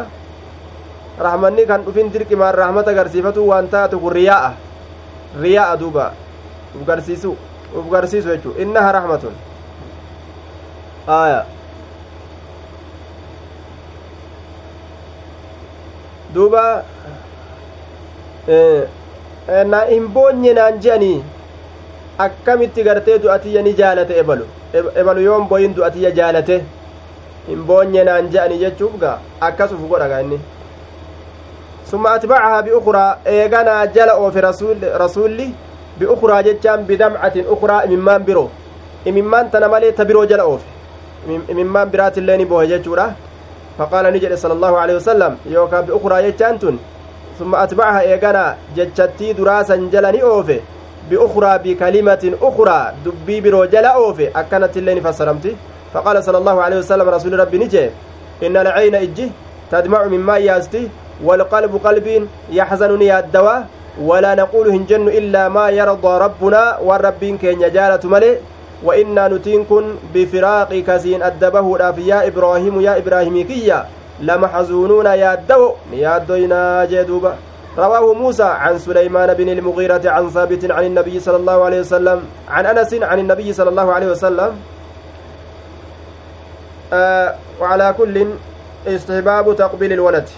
[1.19, 4.51] rahmanni kan dhufin dirqimaan rahmata garsiifatu waan taatu kun riyaa'a
[5.41, 6.13] riyaa'a duuba
[6.75, 7.35] uf garsiisu
[7.75, 9.33] uf garsiisu jechuu innaha rahmatun
[11.07, 11.45] aya
[16.33, 16.83] duuba
[19.73, 20.53] na hin boonye
[22.25, 26.55] akkamitti gartee du'atiyya jaalate ebalu ebalu yoon boyin du'atiyya jaalate
[27.47, 29.17] hin boonye naan je'anii jechuuf gaa
[29.49, 30.39] akkas uf godha inni
[31.89, 34.41] summa atbacahaa biukraa eeganaa jala oofe
[35.03, 35.47] rasulli
[35.99, 38.49] biukraa jechaan bidamcatin ukraa imimmaan biroo
[39.05, 40.65] imimmaan tana malee ta biroo jala oofe
[41.53, 43.07] imimmaan biraatillee ni boohe jechuudha
[43.77, 46.79] faqaala ni jedhe sala allahu alehi wasalam yookaa biukraa jechaan tun
[47.37, 50.61] summa atbacahaa eeganaa jechattii duraasan jala ni oofe
[51.09, 55.57] biukraa bikalimatin ukraa dubbii biroo jala oofe akkanattillee ni fassaramti
[55.93, 57.89] faqaala sala allahu alehi wasalam rasuli rabbi ni jee
[58.41, 59.31] inna alcayna ijji
[59.71, 60.89] tadmacu mimmaa yaasti
[61.23, 63.55] والقلب قلب يحزن يادوا
[64.01, 68.37] ولا نقول هنجن إلا ما يرضى ربنا والرب كين يجالة ملي
[68.83, 69.83] وإنا نتينكن
[70.13, 71.65] بفراقك سين أدبه
[71.97, 73.85] يا إبراهيم يا إبراهيم كيا.
[74.21, 77.33] لمحزونون يادو يادوينا جدوبا.
[77.77, 82.19] رواه موسى عن سليمان بن المغيرة عن ثابت عن النبي صلى الله عليه وسلم
[82.49, 84.51] عن أنس عن النبي صلى الله عليه وسلم.
[86.93, 88.15] آه وعلى كل
[88.87, 90.29] استحباب تقبيل الولد.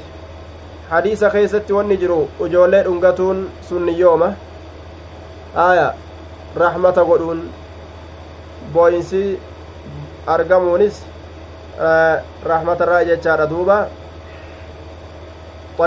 [0.90, 4.30] Hadiisa keessatti wanni jiru ijoollee dhungatuun sunni yooma
[5.66, 5.94] aya
[6.64, 7.42] rahmata godhuun
[8.74, 9.22] booyinsi
[10.36, 11.02] argamuunis
[12.52, 13.78] rahmatarraa jechaadha duuba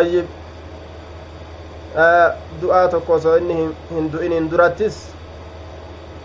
[0.00, 0.26] ayyib
[2.60, 3.56] du'aa tokko osoo inni
[3.90, 5.00] hin du'iniin durattis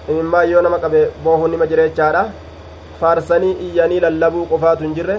[0.09, 2.23] imimmaa yoo nama qabe boohuun nima jira
[2.99, 5.17] faarsanii iyyanii lallabuu qofaatu hin jirre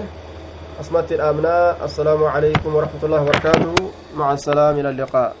[0.79, 3.75] أسمت الآمناء السلام عليكم ورحمة الله وبركاته.
[4.15, 5.35] مع السلام إلى اللقاء.